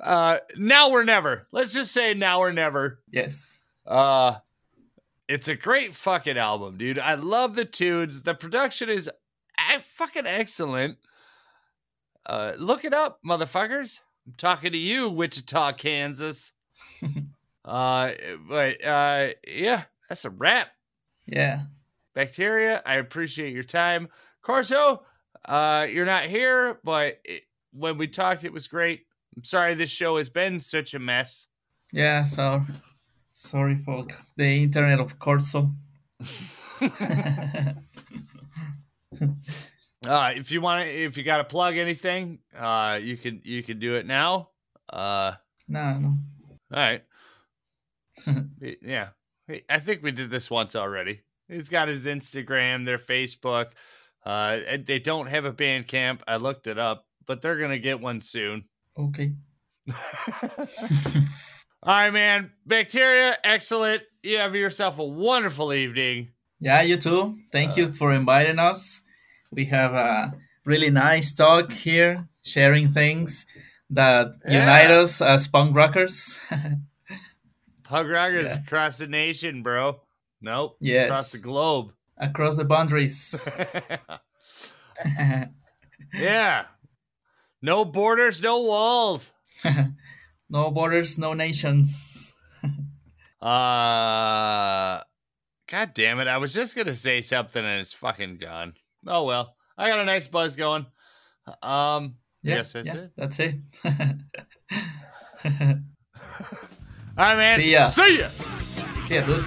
[0.00, 1.46] uh, now or never.
[1.52, 3.00] Let's just say now or never.
[3.10, 3.58] yes.
[3.86, 4.34] Uh,
[5.28, 6.98] it's a great fucking album, dude.
[6.98, 8.22] I love the tunes.
[8.22, 10.98] The production is uh, fucking excellent.
[12.24, 14.00] Uh, look it up, motherfuckers.
[14.26, 16.52] I'm talking to you, Wichita, Kansas.
[17.64, 18.10] uh,
[18.48, 20.68] but uh, yeah, that's a wrap.
[21.26, 21.62] Yeah.
[22.14, 24.08] Bacteria, I appreciate your time.
[24.42, 25.04] Corso,
[25.46, 27.42] uh, you're not here, but it,
[27.72, 29.06] when we talked, it was great.
[29.36, 31.46] I'm sorry this show has been such a mess.
[31.92, 32.22] Yeah.
[32.24, 32.64] So
[33.32, 34.06] sorry for
[34.36, 35.70] the internet of Corso.
[40.06, 43.62] Uh, if you want to, if you got to plug anything, uh, you can you
[43.62, 44.50] can do it now.
[44.88, 45.32] Uh,
[45.68, 46.08] no, no.
[46.72, 47.02] all right.
[48.82, 49.08] yeah,
[49.68, 51.22] I think we did this once already.
[51.48, 53.72] He's got his Instagram, their Facebook.
[54.26, 56.20] Uh, they don't have a Bandcamp.
[56.26, 58.64] I looked it up, but they're gonna get one soon.
[58.98, 59.32] Okay.
[61.82, 62.50] All right, man.
[62.66, 64.02] Bacteria, excellent.
[64.22, 66.30] You have yourself a wonderful evening.
[66.58, 67.36] Yeah, you too.
[67.52, 69.02] Thank you for inviting us.
[69.52, 70.32] We have a
[70.64, 73.46] really nice talk here, sharing things
[73.90, 76.40] that unite us as punk rockers.
[77.84, 78.58] punk rockers Yeah.
[78.64, 80.00] across the nation, bro.
[80.40, 80.78] Nope.
[80.80, 81.10] Yes.
[81.10, 81.92] Across the globe.
[82.18, 83.40] Across the boundaries.
[86.14, 86.64] yeah.
[87.62, 89.32] No borders, no walls.
[90.50, 92.32] no borders, no nations.
[93.38, 94.98] Uh
[95.68, 96.26] God damn it.
[96.26, 98.72] I was just gonna say something and it's fucking gone.
[99.06, 99.54] Oh well.
[99.76, 100.86] I got a nice buzz going.
[101.62, 103.10] Um Yeah, yes, that's yeah, it.
[103.14, 103.56] That's it.
[107.18, 107.60] All right, man.
[107.60, 107.88] See ya.
[107.88, 108.28] See ya.
[109.06, 109.44] See ya, dude.